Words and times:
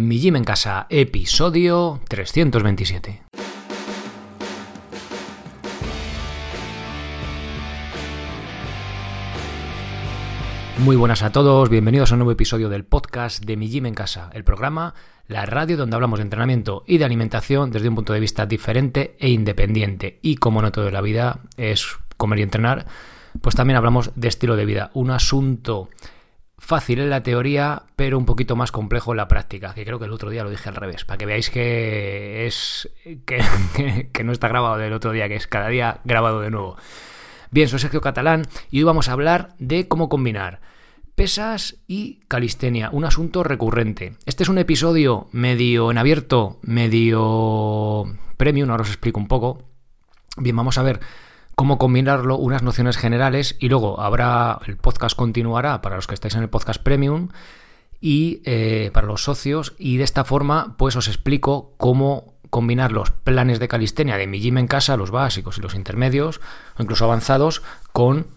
Mi 0.00 0.20
Gym 0.20 0.36
en 0.36 0.44
Casa, 0.44 0.86
episodio 0.90 2.00
327. 2.08 3.24
Muy 10.78 10.94
buenas 10.94 11.24
a 11.24 11.32
todos, 11.32 11.68
bienvenidos 11.68 12.12
a 12.12 12.14
un 12.14 12.20
nuevo 12.20 12.30
episodio 12.30 12.68
del 12.68 12.84
podcast 12.84 13.44
de 13.44 13.56
Mi 13.56 13.68
Gym 13.68 13.86
en 13.86 13.94
Casa, 13.94 14.30
el 14.34 14.44
programa, 14.44 14.94
la 15.26 15.46
radio 15.46 15.76
donde 15.76 15.96
hablamos 15.96 16.20
de 16.20 16.22
entrenamiento 16.22 16.84
y 16.86 16.98
de 16.98 17.04
alimentación 17.04 17.72
desde 17.72 17.88
un 17.88 17.96
punto 17.96 18.12
de 18.12 18.20
vista 18.20 18.46
diferente 18.46 19.16
e 19.18 19.30
independiente. 19.30 20.20
Y 20.22 20.36
como 20.36 20.62
no 20.62 20.70
todo 20.70 20.86
en 20.86 20.94
la 20.94 21.00
vida 21.00 21.40
es 21.56 21.88
comer 22.16 22.38
y 22.38 22.42
entrenar, 22.42 22.86
pues 23.40 23.56
también 23.56 23.76
hablamos 23.76 24.12
de 24.14 24.28
estilo 24.28 24.54
de 24.54 24.64
vida, 24.64 24.92
un 24.94 25.10
asunto 25.10 25.88
fácil 26.58 26.98
en 26.98 27.10
la 27.10 27.22
teoría, 27.22 27.84
pero 27.96 28.18
un 28.18 28.26
poquito 28.26 28.56
más 28.56 28.72
complejo 28.72 29.12
en 29.12 29.18
la 29.18 29.28
práctica, 29.28 29.74
que 29.74 29.84
creo 29.84 29.98
que 29.98 30.04
el 30.06 30.12
otro 30.12 30.30
día 30.30 30.44
lo 30.44 30.50
dije 30.50 30.68
al 30.68 30.74
revés, 30.74 31.04
para 31.04 31.16
que 31.16 31.26
veáis 31.26 31.50
que 31.50 32.46
es 32.46 32.90
que, 33.24 34.24
no 34.24 34.32
está 34.32 34.48
grabado 34.48 34.76
del 34.76 34.92
otro 34.92 35.12
día, 35.12 35.28
que 35.28 35.36
es 35.36 35.46
cada 35.46 35.68
día 35.68 36.00
grabado 36.04 36.40
de 36.40 36.50
nuevo. 36.50 36.76
Bien, 37.50 37.68
soy 37.68 37.78
Sergio 37.78 38.00
Catalán 38.00 38.46
y 38.70 38.78
hoy 38.78 38.84
vamos 38.84 39.08
a 39.08 39.12
hablar 39.12 39.54
de 39.58 39.88
cómo 39.88 40.08
combinar 40.08 40.60
pesas 41.14 41.78
y 41.86 42.20
calistenia, 42.28 42.90
un 42.92 43.04
asunto 43.04 43.42
recurrente. 43.42 44.16
Este 44.26 44.42
es 44.42 44.48
un 44.48 44.58
episodio 44.58 45.28
medio 45.32 45.90
en 45.90 45.98
abierto, 45.98 46.58
medio 46.62 48.04
premium, 48.36 48.70
ahora 48.70 48.82
os 48.82 48.88
explico 48.88 49.18
un 49.18 49.26
poco. 49.26 49.64
Bien, 50.36 50.54
vamos 50.54 50.78
a 50.78 50.82
ver 50.82 51.00
cómo 51.58 51.76
combinarlo, 51.76 52.36
unas 52.36 52.62
nociones 52.62 52.96
generales 52.96 53.56
y 53.58 53.68
luego 53.68 54.00
habrá, 54.00 54.60
el 54.68 54.76
podcast 54.76 55.16
continuará 55.16 55.82
para 55.82 55.96
los 55.96 56.06
que 56.06 56.14
estáis 56.14 56.36
en 56.36 56.42
el 56.42 56.48
podcast 56.48 56.80
premium 56.80 57.30
y 58.00 58.42
eh, 58.44 58.92
para 58.94 59.08
los 59.08 59.24
socios 59.24 59.74
y 59.76 59.96
de 59.96 60.04
esta 60.04 60.22
forma 60.22 60.76
pues 60.78 60.94
os 60.94 61.08
explico 61.08 61.74
cómo 61.76 62.34
combinar 62.48 62.92
los 62.92 63.10
planes 63.10 63.58
de 63.58 63.66
calistenia 63.66 64.16
de 64.16 64.28
mi 64.28 64.38
gym 64.38 64.56
en 64.56 64.68
casa, 64.68 64.96
los 64.96 65.10
básicos 65.10 65.58
y 65.58 65.60
los 65.60 65.74
intermedios 65.74 66.40
o 66.78 66.82
incluso 66.84 67.06
avanzados 67.06 67.64
con 67.92 68.28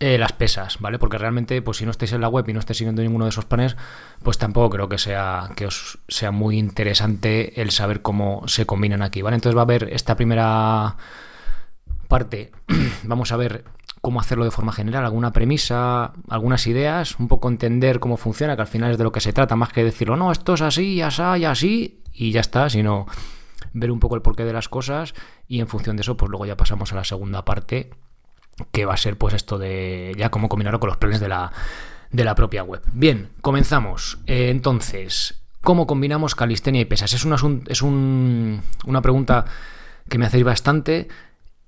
eh, 0.00 0.18
las 0.18 0.32
pesas, 0.32 0.80
¿vale? 0.80 0.98
Porque 0.98 1.16
realmente, 1.16 1.62
pues 1.62 1.76
si 1.76 1.84
no 1.84 1.92
estáis 1.92 2.12
en 2.12 2.22
la 2.22 2.28
web 2.28 2.48
y 2.48 2.52
no 2.52 2.58
estáis 2.58 2.78
siguiendo 2.78 3.02
ninguno 3.02 3.26
de 3.26 3.28
esos 3.28 3.44
planes, 3.44 3.76
pues 4.24 4.36
tampoco 4.36 4.70
creo 4.70 4.88
que 4.88 4.98
sea 4.98 5.50
que 5.54 5.66
os 5.66 6.00
sea 6.08 6.32
muy 6.32 6.58
interesante 6.58 7.62
el 7.62 7.70
saber 7.70 8.02
cómo 8.02 8.42
se 8.48 8.66
combinan 8.66 9.00
aquí, 9.00 9.22
¿vale? 9.22 9.36
Entonces 9.36 9.56
va 9.56 9.60
a 9.60 9.62
haber 9.62 9.90
esta 9.92 10.16
primera 10.16 10.96
parte 12.10 12.52
vamos 13.04 13.32
a 13.32 13.38
ver 13.38 13.64
cómo 14.02 14.20
hacerlo 14.20 14.44
de 14.44 14.50
forma 14.50 14.72
general, 14.72 15.04
alguna 15.04 15.32
premisa, 15.32 16.12
algunas 16.28 16.66
ideas, 16.66 17.18
un 17.18 17.28
poco 17.28 17.48
entender 17.48 18.00
cómo 18.00 18.18
funciona, 18.18 18.56
que 18.56 18.62
al 18.62 18.68
final 18.68 18.90
es 18.90 18.98
de 18.98 19.04
lo 19.04 19.12
que 19.12 19.20
se 19.20 19.32
trata, 19.32 19.56
más 19.56 19.72
que 19.72 19.82
decirlo, 19.82 20.16
no, 20.16 20.32
esto 20.32 20.54
es 20.54 20.60
así, 20.60 20.96
ya 20.96 21.08
está, 21.08 21.38
y 21.38 21.46
así, 21.46 22.02
y 22.12 22.32
ya 22.32 22.40
está, 22.40 22.68
sino 22.68 23.06
ver 23.72 23.90
un 23.90 24.00
poco 24.00 24.16
el 24.16 24.22
porqué 24.22 24.44
de 24.44 24.52
las 24.52 24.68
cosas 24.68 25.14
y 25.48 25.60
en 25.60 25.68
función 25.68 25.96
de 25.96 26.02
eso, 26.02 26.16
pues 26.16 26.30
luego 26.30 26.46
ya 26.46 26.56
pasamos 26.56 26.92
a 26.92 26.96
la 26.96 27.04
segunda 27.04 27.44
parte, 27.44 27.90
que 28.72 28.84
va 28.84 28.94
a 28.94 28.98
ser 28.98 29.16
pues 29.16 29.34
esto 29.34 29.58
de 29.58 30.14
ya 30.18 30.30
cómo 30.30 30.48
combinarlo 30.48 30.80
con 30.80 30.88
los 30.88 30.98
planes 30.98 31.20
de 31.20 31.28
la, 31.28 31.52
de 32.10 32.24
la 32.24 32.34
propia 32.34 32.62
web. 32.62 32.82
Bien, 32.92 33.30
comenzamos. 33.40 34.18
Eh, 34.26 34.50
entonces, 34.50 35.42
¿cómo 35.60 35.86
combinamos 35.86 36.34
calistenia 36.34 36.80
y 36.80 36.84
pesas? 36.84 37.12
Es, 37.12 37.24
un, 37.24 37.64
es 37.68 37.82
un, 37.82 38.62
una 38.86 39.02
pregunta 39.02 39.44
que 40.08 40.18
me 40.18 40.26
hacéis 40.26 40.44
bastante. 40.44 41.08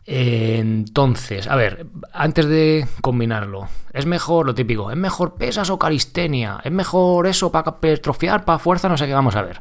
Entonces, 0.05 1.47
a 1.47 1.55
ver, 1.55 1.87
antes 2.13 2.47
de 2.47 2.87
combinarlo, 3.01 3.69
es 3.93 4.07
mejor 4.07 4.47
lo 4.47 4.55
típico, 4.55 4.91
es 4.91 4.97
mejor 4.97 5.35
pesas 5.35 5.71
o 5.71 5.79
calistenia, 5.79 6.61
es 6.65 6.73
mejor 6.73 7.27
eso 7.27 7.53
para 7.53 7.79
petrofiar, 7.79 8.45
para 8.45 8.59
fuerza, 8.59 8.89
no 8.89 8.97
sé 8.97 9.07
qué, 9.07 9.15
vamos 9.15 9.37
a 9.37 9.43
ver. 9.43 9.61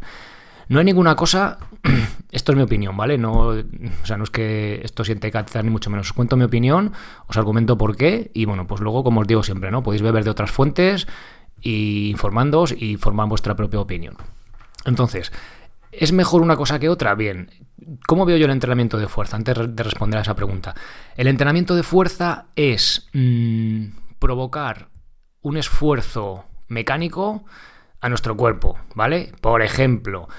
No 0.67 0.79
hay 0.79 0.85
ninguna 0.85 1.15
cosa, 1.15 1.59
esto 2.31 2.53
es 2.53 2.55
mi 2.55 2.63
opinión, 2.63 2.97
¿vale? 2.97 3.17
No, 3.17 3.49
o 3.49 4.05
sea, 4.05 4.17
no 4.17 4.23
es 4.23 4.29
que 4.29 4.81
esto 4.83 5.03
siente 5.03 5.29
cátedra 5.29 5.61
ni 5.61 5.69
mucho 5.69 5.89
menos. 5.89 6.07
Os 6.07 6.13
cuento 6.13 6.37
mi 6.37 6.45
opinión, 6.45 6.93
os 7.27 7.37
argumento 7.37 7.77
por 7.77 7.95
qué 7.95 8.31
y 8.33 8.45
bueno, 8.45 8.65
pues 8.65 8.81
luego, 8.81 9.03
como 9.03 9.21
os 9.21 9.27
digo 9.27 9.43
siempre, 9.43 9.69
¿no? 9.69 9.83
Podéis 9.83 10.01
beber 10.01 10.23
de 10.23 10.31
otras 10.31 10.49
fuentes 10.49 11.07
y 11.61 12.09
informándoos 12.09 12.71
y 12.71 12.97
formar 12.97 13.27
vuestra 13.27 13.55
propia 13.55 13.79
opinión. 13.79 14.15
Entonces, 14.85 15.31
¿Es 15.91 16.13
mejor 16.13 16.41
una 16.41 16.55
cosa 16.55 16.79
que 16.79 16.89
otra? 16.89 17.15
Bien. 17.15 17.49
¿Cómo 18.07 18.25
veo 18.25 18.37
yo 18.37 18.45
el 18.45 18.51
entrenamiento 18.51 18.97
de 18.97 19.07
fuerza? 19.07 19.35
Antes 19.35 19.57
de 19.75 19.83
responder 19.83 20.19
a 20.19 20.21
esa 20.21 20.35
pregunta. 20.35 20.73
El 21.17 21.27
entrenamiento 21.27 21.75
de 21.75 21.83
fuerza 21.83 22.45
es 22.55 23.09
mm, 23.13 23.87
provocar 24.19 24.89
un 25.41 25.57
esfuerzo 25.57 26.45
mecánico 26.67 27.43
a 27.99 28.09
nuestro 28.09 28.37
cuerpo, 28.37 28.77
¿vale? 28.95 29.31
Por 29.41 29.61
ejemplo, 29.61 30.29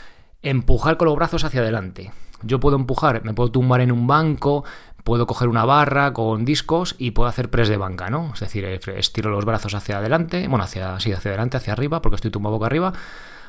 empujar 0.41 0.97
con 0.97 1.07
los 1.07 1.17
brazos 1.17 1.45
hacia 1.45 1.61
adelante. 1.61 2.13
Yo 2.43 2.59
puedo 2.59 2.77
empujar, 2.77 3.23
me 3.25 3.35
puedo 3.35 3.53
tumbar 3.53 3.81
en 3.83 3.93
un 3.93 4.07
banco, 4.07 4.65
puedo 5.05 5.27
coger 5.27 5.49
una 5.49 5.65
barra 5.65 6.13
con 6.13 6.45
discos 6.45 6.97
y 6.99 7.13
puedo 7.13 7.29
hacer 7.29 7.51
press 7.51 7.69
de 7.69 7.77
banca, 7.77 8.09
¿no? 8.09 8.33
Es 8.35 8.41
decir, 8.41 8.65
estiro 8.65 9.31
los 9.31 9.45
brazos 9.45 9.75
hacia 9.75 9.99
adelante, 9.99 10.49
bueno, 10.49 10.65
hacia, 10.65 10.99
sí, 10.99 11.13
hacia 11.13 11.31
adelante, 11.31 11.59
hacia 11.59 11.73
arriba, 11.73 12.03
porque 12.03 12.17
estoy 12.17 12.31
tumbado 12.31 12.57
boca 12.57 12.67
arriba 12.67 12.93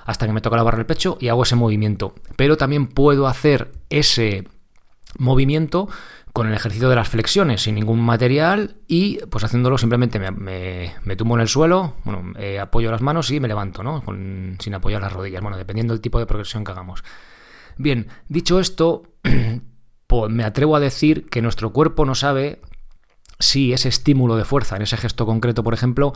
hasta 0.06 0.26
que 0.26 0.34
me 0.34 0.42
toca 0.42 0.58
la 0.58 0.64
barra 0.64 0.78
del 0.78 0.86
pecho 0.86 1.18
y 1.20 1.30
hago 1.30 1.44
ese 1.44 1.56
movimiento. 1.56 2.14
Pero 2.36 2.58
también 2.58 2.88
puedo 2.88 3.28
hacer 3.28 3.72
ese 3.90 4.48
movimiento 5.18 5.90
con 6.34 6.48
el 6.48 6.56
ejercicio 6.56 6.90
de 6.90 6.96
las 6.96 7.08
flexiones 7.08 7.62
sin 7.62 7.76
ningún 7.76 8.02
material 8.02 8.78
y 8.88 9.20
pues 9.28 9.44
haciéndolo 9.44 9.78
simplemente 9.78 10.20
me, 10.20 11.16
tumbo 11.16 11.36
en 11.36 11.42
el 11.42 11.48
suelo, 11.48 11.96
bueno, 12.04 12.34
eh, 12.40 12.60
apoyo 12.60 12.90
las 12.90 13.02
manos 13.02 13.30
y 13.30 13.40
me 13.40 13.48
levanto, 13.48 13.84
¿no? 13.84 14.04
sin 14.60 14.74
apoyar 14.74 15.02
las 15.02 15.14
rodillas, 15.14 15.42
bueno, 15.42 15.58
dependiendo 15.58 15.94
del 15.94 16.02
tipo 16.02 16.18
de 16.18 16.26
progresión 16.26 16.64
que 16.64 16.72
hagamos. 16.72 17.04
Bien, 17.78 18.08
dicho 18.30 18.60
esto, 18.60 19.04
pues 20.08 20.32
me 20.32 20.44
atrevo 20.44 20.76
a 20.76 20.80
decir 20.80 21.30
que 21.30 21.44
nuestro 21.44 21.72
cuerpo 21.72 22.04
no 22.04 22.16
sabe 22.16 22.62
si 23.40 23.72
ese 23.72 23.90
estímulo 23.90 24.36
de 24.36 24.46
fuerza 24.46 24.76
en 24.76 24.82
ese 24.82 24.98
gesto 24.98 25.28
concreto, 25.28 25.64
por 25.64 25.76
ejemplo, 25.76 26.14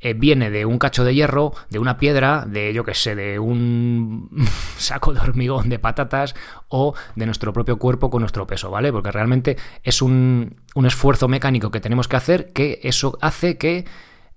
eh, 0.00 0.14
viene 0.14 0.50
de 0.50 0.64
un 0.64 0.78
cacho 0.78 1.04
de 1.04 1.14
hierro, 1.14 1.52
de 1.68 1.78
una 1.78 1.98
piedra, 1.98 2.44
de 2.46 2.72
yo 2.72 2.84
que 2.84 2.94
sé, 2.94 3.14
de 3.14 3.38
un 3.38 4.30
saco 4.76 5.12
de 5.12 5.20
hormigón 5.20 5.68
de 5.68 5.78
patatas 5.78 6.34
o 6.68 6.94
de 7.16 7.26
nuestro 7.26 7.52
propio 7.52 7.78
cuerpo 7.78 8.10
con 8.10 8.20
nuestro 8.20 8.46
peso, 8.46 8.70
¿vale? 8.70 8.92
Porque 8.92 9.12
realmente 9.12 9.56
es 9.82 10.02
un, 10.02 10.56
un 10.74 10.86
esfuerzo 10.86 11.28
mecánico 11.28 11.70
que 11.70 11.80
tenemos 11.80 12.08
que 12.08 12.16
hacer 12.16 12.52
que 12.52 12.80
eso 12.82 13.18
hace 13.20 13.58
que 13.58 13.84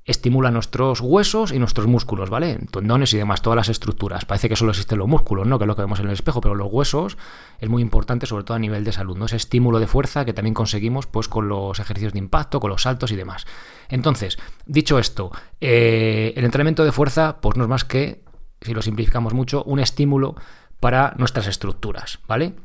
estimula 0.06 0.52
nuestros 0.52 1.00
huesos 1.00 1.52
y 1.52 1.60
nuestros 1.60 1.88
músculos, 1.88 2.30
¿vale? 2.30 2.60
Tendones 2.72 3.14
y 3.14 3.18
demás, 3.18 3.42
todas 3.42 3.56
las 3.56 3.70
estructuras. 3.70 4.26
Parece 4.26 4.50
que 4.50 4.56
solo 4.56 4.72
existen 4.72 4.98
los 4.98 5.08
músculos, 5.08 5.48
¿no? 5.48 5.58
Que 5.58 5.64
es 5.64 5.68
lo 5.68 5.76
que 5.76 5.82
vemos 5.82 6.00
en 6.00 6.08
el 6.08 6.14
espejo, 6.14 6.42
pero 6.42 6.56
los 6.56 6.68
huesos 6.72 7.18
es 7.60 7.70
muy 7.70 7.82
importante, 7.82 8.26
sobre 8.26 8.44
todo 8.44 8.56
a 8.56 8.60
nivel 8.60 8.84
de 8.84 8.92
salud, 8.92 9.18
¿no? 9.18 9.26
Ese 9.26 9.38
estímulo 9.38 9.80
de 9.80 9.88
fuerza 9.88 10.26
que 10.26 10.34
también 10.34 10.54
conseguimos, 10.54 11.08
pues, 11.08 11.30
con 11.30 11.48
los 11.48 11.80
ejercicios 11.80 12.14
de 12.14 12.20
impacto, 12.20 12.60
con 12.60 12.70
los 12.70 12.82
saltos 12.82 13.12
y 13.12 13.16
demás. 13.16 13.46
Entonces, 13.88 14.38
dicho 14.66 15.00
esto, 15.00 15.32
eh, 15.62 16.34
el 16.36 16.44
entrenamiento 16.44 16.84
de 16.84 16.92
fuerza, 16.92 17.38
pues 17.40 17.56
no 17.56 17.64
es 17.64 17.70
más 17.70 17.86
que, 17.86 18.24
si 18.62 18.74
lo 18.74 18.82
simplificamos 18.82 19.34
mucho, 19.34 19.64
un 19.64 19.80
estímulo 19.80 20.36
para 20.82 21.14
nuestras 21.18 21.48
estructuras, 21.48 22.20
¿vale? 22.28 22.56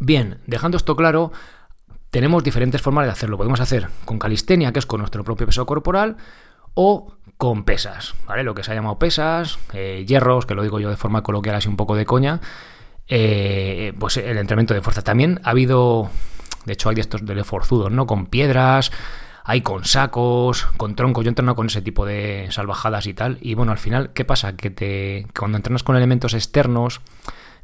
Bien, 0.00 0.40
dejando 0.46 0.76
esto 0.76 0.96
claro, 0.96 1.32
tenemos 2.12 2.44
diferentes 2.44 2.82
formas 2.82 3.06
de 3.06 3.10
hacerlo. 3.10 3.38
Podemos 3.38 3.60
hacer 3.60 3.88
con 4.04 4.18
calistenia, 4.18 4.70
que 4.70 4.78
es 4.78 4.84
con 4.86 5.00
nuestro 5.00 5.24
propio 5.24 5.46
peso 5.46 5.64
corporal, 5.64 6.18
o 6.74 7.14
con 7.38 7.64
pesas, 7.64 8.14
¿vale? 8.26 8.44
Lo 8.44 8.54
que 8.54 8.62
se 8.62 8.70
ha 8.70 8.74
llamado 8.74 8.98
pesas, 8.98 9.58
eh, 9.72 10.04
hierros, 10.06 10.44
que 10.44 10.54
lo 10.54 10.62
digo 10.62 10.78
yo 10.78 10.90
de 10.90 10.98
forma 10.98 11.22
coloquial 11.22 11.56
así 11.56 11.68
un 11.68 11.76
poco 11.78 11.96
de 11.96 12.04
coña, 12.04 12.40
eh, 13.08 13.94
pues 13.98 14.18
el 14.18 14.36
entrenamiento 14.36 14.74
de 14.74 14.82
fuerza. 14.82 15.00
También 15.00 15.40
ha 15.42 15.50
habido, 15.50 16.10
de 16.66 16.74
hecho 16.74 16.90
hay 16.90 16.96
de 16.96 17.00
estos 17.00 17.24
de 17.24 17.44
forzudos, 17.44 17.90
¿no? 17.90 18.06
Con 18.06 18.26
piedras, 18.26 18.92
hay 19.42 19.62
con 19.62 19.86
sacos, 19.86 20.66
con 20.76 20.94
troncos. 20.94 21.24
Yo 21.24 21.30
entreno 21.30 21.56
con 21.56 21.68
ese 21.68 21.80
tipo 21.80 22.04
de 22.04 22.48
salvajadas 22.50 23.06
y 23.06 23.14
tal. 23.14 23.38
Y 23.40 23.54
bueno, 23.54 23.72
al 23.72 23.78
final, 23.78 24.12
¿qué 24.12 24.26
pasa? 24.26 24.54
Que 24.54 24.68
te, 24.68 25.26
cuando 25.34 25.56
entrenas 25.56 25.82
con 25.82 25.96
elementos 25.96 26.34
externos, 26.34 27.00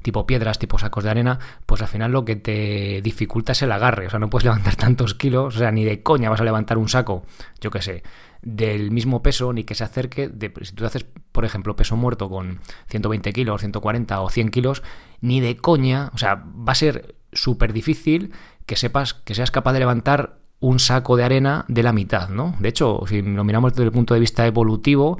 tipo 0.02 0.26
piedras, 0.26 0.58
tipo 0.58 0.78
sacos 0.78 1.04
de 1.04 1.10
arena, 1.10 1.38
pues 1.66 1.82
al 1.82 1.88
final 1.88 2.12
lo 2.12 2.24
que 2.24 2.36
te 2.36 3.00
dificulta 3.02 3.52
es 3.52 3.62
el 3.62 3.72
agarre. 3.72 4.06
O 4.06 4.10
sea, 4.10 4.18
no 4.18 4.30
puedes 4.30 4.44
levantar 4.44 4.76
tantos 4.76 5.14
kilos, 5.14 5.56
o 5.56 5.58
sea, 5.58 5.70
ni 5.70 5.84
de 5.84 6.02
coña 6.02 6.30
vas 6.30 6.40
a 6.40 6.44
levantar 6.44 6.78
un 6.78 6.88
saco, 6.88 7.24
yo 7.60 7.70
qué 7.70 7.82
sé, 7.82 8.02
del 8.42 8.90
mismo 8.90 9.22
peso, 9.22 9.52
ni 9.52 9.64
que 9.64 9.74
se 9.74 9.84
acerque, 9.84 10.28
de, 10.28 10.52
si 10.62 10.72
tú 10.72 10.86
haces, 10.86 11.06
por 11.32 11.44
ejemplo, 11.44 11.76
peso 11.76 11.96
muerto 11.96 12.28
con 12.30 12.60
120 12.88 13.32
kilos, 13.32 13.60
140 13.60 14.20
o 14.20 14.30
100 14.30 14.50
kilos, 14.50 14.82
ni 15.20 15.40
de 15.40 15.56
coña, 15.56 16.10
o 16.14 16.18
sea, 16.18 16.36
va 16.36 16.72
a 16.72 16.76
ser 16.76 17.16
súper 17.32 17.72
difícil 17.72 18.32
que 18.66 18.76
sepas, 18.76 19.14
que 19.14 19.34
seas 19.34 19.50
capaz 19.50 19.72
de 19.72 19.80
levantar 19.80 20.38
un 20.60 20.78
saco 20.78 21.16
de 21.16 21.24
arena 21.24 21.64
de 21.68 21.82
la 21.82 21.92
mitad, 21.92 22.28
¿no? 22.28 22.54
De 22.58 22.68
hecho, 22.68 23.02
si 23.08 23.22
lo 23.22 23.44
miramos 23.44 23.72
desde 23.72 23.84
el 23.84 23.92
punto 23.92 24.14
de 24.14 24.20
vista 24.20 24.46
evolutivo, 24.46 25.18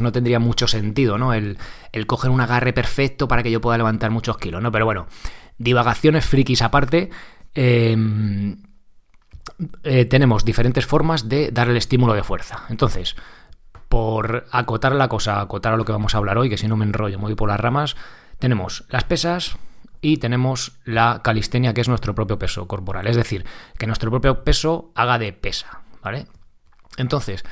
no 0.00 0.12
tendría 0.12 0.38
mucho 0.38 0.66
sentido, 0.66 1.18
¿no? 1.18 1.32
El, 1.34 1.58
coger 2.06 2.30
un 2.30 2.40
agarre 2.40 2.72
perfecto 2.72 3.28
para 3.28 3.42
que 3.42 3.50
yo 3.50 3.60
pueda 3.60 3.78
levantar 3.78 4.10
muchos 4.10 4.38
kilos, 4.38 4.62
¿no? 4.62 4.72
Pero 4.72 4.84
bueno, 4.84 5.06
divagaciones 5.58 6.24
frikis 6.24 6.62
aparte, 6.62 7.10
em, 7.54 8.56
eh, 9.84 10.04
tenemos 10.04 10.44
diferentes 10.44 10.86
formas 10.86 11.28
de 11.28 11.50
dar 11.50 11.68
el 11.68 11.76
estímulo 11.76 12.14
de 12.14 12.22
fuerza. 12.22 12.64
Entonces, 12.68 13.16
por 13.88 14.46
acotar 14.52 14.94
la 14.94 15.08
cosa, 15.08 15.40
acotar 15.40 15.74
a 15.74 15.76
lo 15.76 15.84
que 15.84 15.92
vamos 15.92 16.14
a 16.14 16.18
hablar 16.18 16.38
hoy, 16.38 16.48
que 16.48 16.58
si 16.58 16.68
no 16.68 16.76
me 16.76 16.84
enrollo, 16.84 17.18
me 17.18 17.24
voy 17.24 17.34
por 17.34 17.48
las 17.48 17.60
ramas, 17.60 17.96
tenemos 18.38 18.84
las 18.88 19.04
pesas 19.04 19.56
y 20.00 20.16
tenemos 20.16 20.78
la 20.84 21.20
calistenia, 21.22 21.74
que 21.74 21.80
es 21.80 21.88
nuestro 21.88 22.14
propio 22.14 22.38
peso 22.38 22.66
corporal. 22.66 23.06
Es 23.06 23.16
decir, 23.16 23.44
que 23.78 23.86
nuestro 23.86 24.10
propio 24.10 24.44
peso 24.44 24.92
haga 24.94 25.18
de 25.18 25.32
pesa, 25.32 25.82
¿vale? 26.02 26.26
Entonces, 26.96 27.44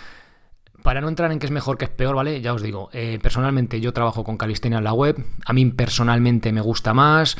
para 0.83 1.01
no 1.01 1.09
entrar 1.09 1.33
en 1.33 1.39
qué 1.39 1.47
es 1.47 1.53
mejor, 1.53 1.79
qué 1.79 1.87
es 1.87 1.91
peor, 1.91 2.15
¿vale? 2.15 2.41
Ya 2.41 2.55
os 2.55 2.63
digo, 2.63 2.89
eh, 2.93 3.19
personalmente 3.23 3.81
yo 3.81 3.93
trabajo 3.93 4.25
con 4.25 4.37
calistenia 4.37 4.79
en 4.79 4.85
la 4.85 4.93
web, 4.93 5.25
a 5.45 5.53
mí 5.53 5.67
personalmente 5.67 6.53
me 6.53 6.61
gusta 6.61 6.95
más, 6.95 7.37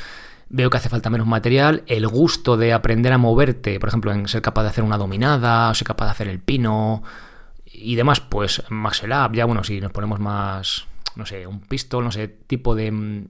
veo 0.49 0.71
que 0.71 0.77
hace 0.77 0.89
falta 0.89 1.11
menos 1.11 1.27
material, 1.27 1.83
el 1.87 2.07
gusto 2.09 2.57
de 2.57 2.73
aprender 2.73 3.13
a 3.13 3.19
moverte, 3.19 3.79
por 3.79 3.89
ejemplo, 3.89 4.13
en 4.13 4.29
ser 4.29 4.43
capaz 4.43 4.63
de 4.63 4.69
hacer 4.69 4.85
una 4.85 4.99
dominada, 4.99 5.71
o 5.71 5.75
ser 5.75 5.87
capaz 5.87 6.07
de 6.07 6.11
hacer 6.13 6.29
el 6.29 6.41
pino 6.41 7.03
y 7.65 7.95
demás, 7.95 8.21
pues 8.21 8.63
Maxel 8.71 9.13
Up, 9.13 9.35
ya 9.35 9.45
bueno, 9.45 9.63
si 9.63 9.81
nos 9.81 9.93
ponemos 9.93 10.19
más, 10.21 10.87
no 11.17 11.27
sé, 11.27 11.47
un 11.47 11.61
pistol, 11.61 12.05
no 12.05 12.11
sé, 12.11 12.29
tipo 12.29 12.75
de 12.75 12.91
mm, 12.91 13.29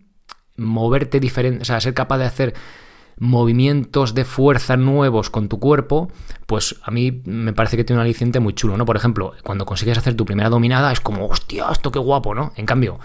moverte 0.57 1.21
diferente, 1.21 1.63
o 1.63 1.65
sea, 1.65 1.81
ser 1.81 1.95
capaz 1.95 2.19
de 2.19 2.25
hacer 2.25 2.55
movimientos 3.19 4.15
de 4.15 4.25
fuerza 4.25 4.77
nuevos 4.77 5.31
con 5.31 5.49
tu 5.49 5.59
cuerpo, 5.59 6.11
pues 6.47 6.77
a 6.83 6.91
mí 6.91 7.23
me 7.25 7.53
parece 7.53 7.77
que 7.77 7.85
tiene 7.85 8.01
un 8.01 8.05
aliciente 8.05 8.41
muy 8.41 8.55
chulo, 8.55 8.77
¿no? 8.77 8.85
Por 8.85 8.97
ejemplo, 8.97 9.35
cuando 9.43 9.67
consigues 9.67 9.99
hacer 9.99 10.15
tu 10.15 10.25
primera 10.25 10.49
dominada 10.49 10.93
es 10.93 11.01
como, 11.01 11.27
hostia, 11.27 11.67
esto 11.71 11.91
qué 11.91 11.99
guapo, 11.99 12.35
¿no? 12.35 12.53
En 12.57 12.67
cambio, 12.67 12.99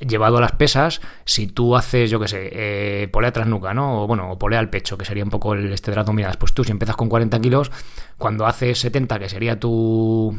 llevado 0.00 0.38
a 0.38 0.40
las 0.40 0.52
pesas, 0.52 1.00
si 1.24 1.46
tú 1.46 1.76
haces, 1.76 2.10
yo 2.10 2.18
qué 2.20 2.28
sé, 2.28 2.50
eh, 2.52 3.08
polea 3.08 3.32
tras 3.32 3.46
nuca, 3.46 3.74
¿no? 3.74 4.02
O 4.02 4.06
bueno, 4.06 4.32
o 4.32 4.38
polea 4.38 4.58
al 4.58 4.70
pecho, 4.70 4.98
que 4.98 5.04
sería 5.04 5.24
un 5.24 5.30
poco 5.30 5.54
el 5.54 5.72
este 5.72 5.90
de 5.90 5.96
las 5.96 6.06
dominadas, 6.06 6.36
pues 6.36 6.52
tú 6.52 6.64
si 6.64 6.72
empiezas 6.72 6.96
con 6.96 7.08
40 7.08 7.40
kilos, 7.40 7.70
cuando 8.18 8.46
haces 8.46 8.78
70, 8.80 9.18
que 9.18 9.28
sería 9.28 9.58
tu 9.58 10.36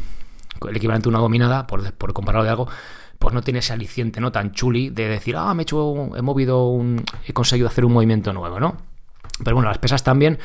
el 0.67 0.75
equivalente 0.75 1.09
a 1.09 1.11
una 1.11 1.19
dominada, 1.19 1.67
por, 1.67 1.93
por 1.93 2.13
de 2.13 2.49
algo, 2.49 2.67
pues 3.19 3.33
no 3.33 3.41
tiene 3.41 3.59
ese 3.59 3.73
aliciente, 3.73 4.19
¿no? 4.19 4.31
Tan 4.31 4.51
chuli 4.51 4.89
de 4.89 5.07
decir, 5.07 5.35
ah, 5.37 5.53
me 5.53 5.61
he 5.61 5.63
hecho, 5.63 6.15
he 6.15 6.21
movido 6.21 6.67
un, 6.67 7.03
he 7.27 7.33
conseguido 7.33 7.67
hacer 7.67 7.85
un 7.85 7.93
movimiento 7.93 8.33
nuevo, 8.33 8.59
¿no? 8.59 8.77
Pero 9.43 9.55
bueno, 9.55 9.69
las 9.69 9.77
pesas 9.77 10.03
también 10.03 10.39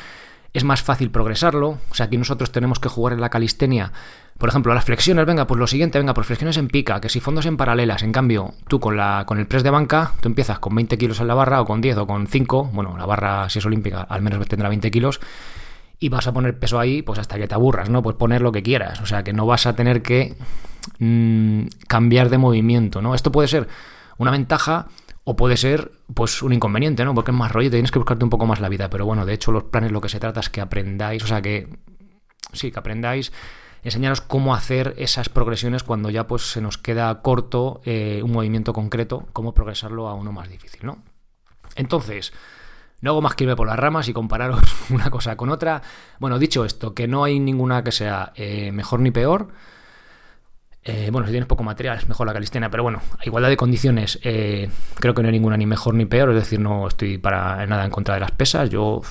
es 0.53 0.65
más 0.65 0.83
fácil 0.83 1.11
progresarlo. 1.11 1.79
O 1.91 1.95
sea, 1.95 2.07
aquí 2.07 2.17
nosotros 2.17 2.51
tenemos 2.51 2.81
que 2.81 2.89
jugar 2.89 3.13
en 3.13 3.21
la 3.21 3.31
calistenia. 3.31 3.93
Por 4.39 4.49
ejemplo, 4.49 4.75
las 4.75 4.85
flexiones, 4.85 5.27
venga, 5.27 5.47
pues 5.47 5.59
lo 5.59 5.67
siguiente, 5.67 5.99
venga, 5.99 6.15
pues 6.15 6.27
flexiones 6.27 6.57
en 6.57 6.69
pica, 6.69 7.01
que 7.01 7.09
si 7.09 7.21
fondos 7.21 7.47
en 7.47 7.57
paralelas. 7.57 8.03
En 8.03 8.13
cambio, 8.13 8.55
tú 8.69 8.81
con, 8.81 8.97
la, 8.97 9.25
con 9.27 9.39
el 9.39 9.47
press 9.47 9.63
de 9.63 9.71
banca, 9.71 10.13
tú 10.21 10.29
empiezas 10.29 10.59
con 10.59 10.75
20 10.75 10.97
kilos 10.99 11.21
en 11.21 11.29
la 11.29 11.35
barra, 11.35 11.61
o 11.61 11.65
con 11.67 11.81
10, 11.81 11.99
o 11.99 12.07
con 12.07 12.27
5. 12.27 12.71
Bueno, 12.73 12.97
la 12.97 13.07
barra, 13.07 13.49
si 13.49 13.59
es 13.59 13.67
olímpica, 13.67 14.01
al 14.03 14.23
menos 14.23 14.47
tendrá 14.49 14.69
20 14.69 14.91
kilos. 14.91 15.21
Y 15.99 16.09
vas 16.09 16.27
a 16.27 16.33
poner 16.33 16.59
peso 16.59 16.81
ahí, 16.81 17.03
pues 17.03 17.19
hasta 17.19 17.37
que 17.37 17.47
te 17.47 17.55
aburras, 17.55 17.91
¿no? 17.91 18.03
Pues 18.03 18.17
poner 18.17 18.41
lo 18.41 18.51
que 18.51 18.63
quieras. 18.63 19.01
O 19.03 19.07
sea, 19.07 19.23
que 19.23 19.35
no 19.35 19.45
vas 19.45 19.67
a 19.67 19.77
tener 19.77 20.01
que 20.01 20.35
mmm, 20.99 21.65
cambiar 21.87 22.31
de 22.31 22.39
movimiento, 22.39 23.03
¿no? 23.03 23.15
Esto 23.15 23.31
puede 23.31 23.49
ser 23.49 23.69
una 24.17 24.31
ventaja 24.31 24.87
o 25.31 25.37
puede 25.37 25.57
ser, 25.57 25.93
pues, 26.13 26.43
un 26.43 26.53
inconveniente, 26.53 27.05
¿no? 27.05 27.15
Porque 27.15 27.31
es 27.31 27.37
más 27.37 27.53
rollo, 27.53 27.71
tienes 27.71 27.93
que 27.93 28.01
buscarte 28.01 28.25
un 28.25 28.31
poco 28.31 28.47
más 28.47 28.59
la 28.59 28.69
vida. 28.69 28.91
Pero 28.91 29.07
bueno, 29.07 29.25
de 29.25 29.33
hecho, 29.33 29.53
los 29.53 29.63
planes 29.63 29.93
lo 29.93 30.01
que 30.01 30.09
se 30.09 30.19
trata 30.19 30.41
es 30.41 30.51
que 30.51 30.61
aprendáis, 30.61 31.23
o 31.23 31.29
sea, 31.29 31.41
que 31.41 31.69
sí, 32.53 32.73
que 32.73 32.79
aprendáis, 32.81 33.31
enseñaros 33.85 34.23
cómo 34.23 34.57
hacer 34.57 34.95
esas 34.99 35.29
progresiones 35.29 35.85
cuando 35.85 36.11
ya 36.11 36.27
pues 36.27 36.51
se 36.51 36.61
nos 36.61 36.79
queda 36.79 37.23
corto 37.23 37.81
eh, 37.85 38.23
un 38.25 38.33
movimiento 38.33 38.73
concreto, 38.73 39.29
cómo 39.33 39.55
progresarlo 39.55 40.09
a 40.09 40.15
uno 40.15 40.33
más 40.33 40.49
difícil, 40.49 40.81
¿no? 40.83 41.01
Entonces, 41.77 42.33
no 43.01 43.13
hago 43.13 43.23
más 43.23 43.37
que 43.37 43.45
irme 43.45 43.55
por 43.55 43.69
las 43.69 43.79
ramas 43.79 44.09
y 44.09 44.13
compararos 44.13 44.61
una 44.91 45.11
cosa 45.11 45.37
con 45.37 45.51
otra. 45.51 45.81
Bueno, 46.19 46.41
dicho 46.41 46.65
esto, 46.65 46.93
que 46.93 47.07
no 47.07 47.23
hay 47.23 47.39
ninguna 47.39 47.85
que 47.85 47.93
sea 47.93 48.33
eh, 48.35 48.73
mejor 48.73 48.99
ni 48.99 49.13
peor. 49.13 49.49
Eh, 50.83 51.11
bueno, 51.13 51.27
si 51.27 51.33
tienes 51.33 51.47
poco 51.47 51.63
material 51.63 51.99
es 51.99 52.09
mejor 52.09 52.27
la 52.27 52.33
calistenia, 52.33 52.71
pero 52.71 52.83
bueno, 52.83 53.03
a 53.19 53.27
igualdad 53.27 53.51
de 53.51 53.57
condiciones 53.59 54.19
eh, 54.23 54.71
creo 54.95 55.13
que 55.13 55.21
no 55.21 55.29
hay 55.29 55.33
ninguna 55.33 55.59
ni 55.59 55.67
mejor 55.67 55.93
ni 55.93 56.07
peor, 56.07 56.31
es 56.31 56.37
decir, 56.37 56.59
no 56.59 56.89
estoy 56.89 57.19
para 57.19 57.67
nada 57.67 57.85
en 57.85 57.91
contra 57.91 58.15
de 58.15 58.21
las 58.21 58.31
pesas, 58.31 58.71
yo 58.71 59.03